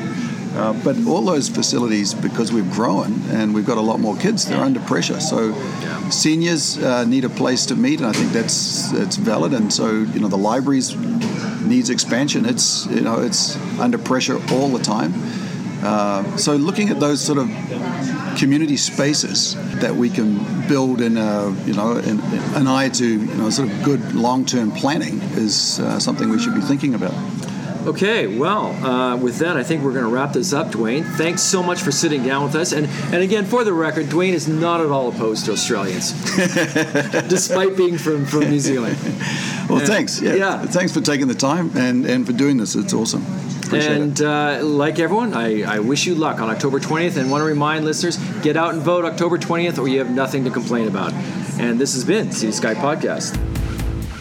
Uh, 0.55 0.71
but 0.83 0.95
all 1.05 1.21
those 1.21 1.49
facilities, 1.49 2.13
because 2.13 2.51
we've 2.51 2.71
grown 2.71 3.21
and 3.29 3.53
we've 3.53 3.65
got 3.65 3.77
a 3.77 3.81
lot 3.81 3.99
more 3.99 4.15
kids, 4.15 4.45
they're 4.45 4.63
under 4.63 4.79
pressure. 4.81 5.19
So 5.19 5.53
seniors 6.09 6.77
uh, 6.77 7.03
need 7.03 7.25
a 7.25 7.29
place 7.29 7.65
to 7.67 7.75
meet, 7.75 7.99
and 7.99 8.07
I 8.07 8.13
think 8.13 8.31
that's 8.31 8.93
it's 8.93 9.17
valid. 9.17 9.53
And 9.53 9.71
so 9.71 9.91
you 9.91 10.19
know 10.19 10.29
the 10.29 10.37
libraries 10.37 10.95
needs 11.61 11.89
expansion. 11.89 12.45
It's 12.45 12.85
you 12.87 13.01
know 13.01 13.21
it's 13.21 13.57
under 13.79 13.97
pressure 13.97 14.39
all 14.53 14.69
the 14.69 14.83
time. 14.83 15.13
Uh, 15.83 16.23
so 16.37 16.55
looking 16.55 16.89
at 16.89 16.99
those 16.99 17.21
sort 17.21 17.37
of 17.37 17.47
community 18.37 18.77
spaces 18.77 19.55
that 19.79 19.95
we 19.95 20.09
can 20.09 20.67
build 20.67 21.01
in 21.01 21.17
a 21.17 21.51
you 21.65 21.73
know 21.73 21.97
in, 21.97 22.19
an 22.55 22.67
eye 22.67 22.89
to 22.89 23.05
you 23.05 23.35
know 23.35 23.49
sort 23.49 23.69
of 23.69 23.83
good 23.83 24.15
long-term 24.15 24.71
planning 24.71 25.19
is 25.33 25.79
uh, 25.79 25.99
something 25.99 26.29
we 26.29 26.39
should 26.39 26.55
be 26.55 26.61
thinking 26.61 26.95
about. 26.95 27.13
Okay, 27.85 28.25
well, 28.25 28.67
uh, 28.83 29.15
with 29.15 29.37
that, 29.39 29.57
I 29.57 29.63
think 29.63 29.83
we're 29.83 29.93
going 29.93 30.05
to 30.05 30.09
wrap 30.09 30.33
this 30.33 30.53
up, 30.53 30.67
Dwayne. 30.67 31.05
Thanks 31.17 31.41
so 31.43 31.61
much 31.61 31.81
for 31.81 31.91
sitting 31.91 32.23
down 32.23 32.43
with 32.43 32.55
us. 32.55 32.71
And, 32.71 32.87
and 33.13 33.21
again, 33.21 33.45
for 33.45 33.63
the 33.63 33.73
record, 33.73 34.07
Dwayne 34.07 34.33
is 34.33 34.47
not 34.47 34.81
at 34.81 34.87
all 34.87 35.09
opposed 35.09 35.45
to 35.45 35.51
Australians, 35.51 36.11
despite 37.29 37.77
being 37.77 37.97
from, 37.97 38.25
from 38.25 38.41
New 38.49 38.59
Zealand. 38.59 38.97
Well, 39.69 39.79
Yeah. 39.79 39.85
thanks. 39.85 40.21
Yeah. 40.21 40.35
Yeah. 40.35 40.65
Thanks 40.65 40.93
for 40.93 41.01
taking 41.01 41.27
the 41.27 41.35
time 41.35 41.71
and, 41.77 42.05
and 42.05 42.25
for 42.25 42.33
doing 42.33 42.57
this. 42.57 42.75
It's 42.75 42.93
awesome. 42.93 43.23
Appreciate 43.65 43.97
and 43.97 44.21
uh, 44.21 44.59
like 44.63 44.99
everyone, 44.99 45.33
I, 45.33 45.63
I 45.63 45.79
wish 45.79 46.05
you 46.05 46.13
luck 46.15 46.39
on 46.39 46.49
October 46.49 46.79
20th 46.79 47.17
and 47.17 47.31
want 47.31 47.41
to 47.41 47.45
remind 47.45 47.83
listeners 47.85 48.17
get 48.41 48.57
out 48.57 48.73
and 48.73 48.81
vote 48.83 49.05
October 49.05 49.37
20th 49.39 49.79
or 49.79 49.87
you 49.87 49.99
have 49.99 50.11
nothing 50.11 50.43
to 50.43 50.51
complain 50.51 50.87
about. 50.87 51.13
And 51.59 51.79
this 51.79 51.93
has 51.95 52.03
been 52.03 52.31
Sea 52.31 52.51
Sky 52.51 52.75
Podcast. 52.75 53.33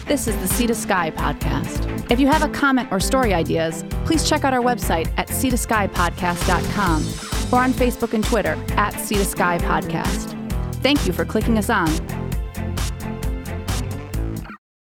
This 0.05 0.27
is 0.27 0.37
the 0.37 0.47
Sea 0.47 0.67
to 0.67 0.75
Sky 0.75 1.09
podcast. 1.09 2.11
If 2.11 2.19
you 2.19 2.27
have 2.27 2.43
a 2.43 2.49
comment 2.49 2.91
or 2.91 2.99
story 2.99 3.33
ideas, 3.33 3.83
please 4.05 4.29
check 4.29 4.43
out 4.43 4.53
our 4.53 4.61
website 4.61 5.11
at 5.17 5.29
seatoskypodcast.com 5.29 7.01
or 7.51 7.63
on 7.63 7.73
Facebook 7.73 8.13
and 8.13 8.23
Twitter 8.23 8.55
at 8.77 8.91
Sea 8.99 9.15
to 9.15 9.25
Sky 9.25 9.57
Podcast. 9.57 10.35
Thank 10.83 11.07
you 11.07 11.13
for 11.13 11.25
clicking 11.25 11.57
us 11.57 11.71
on. 11.71 11.87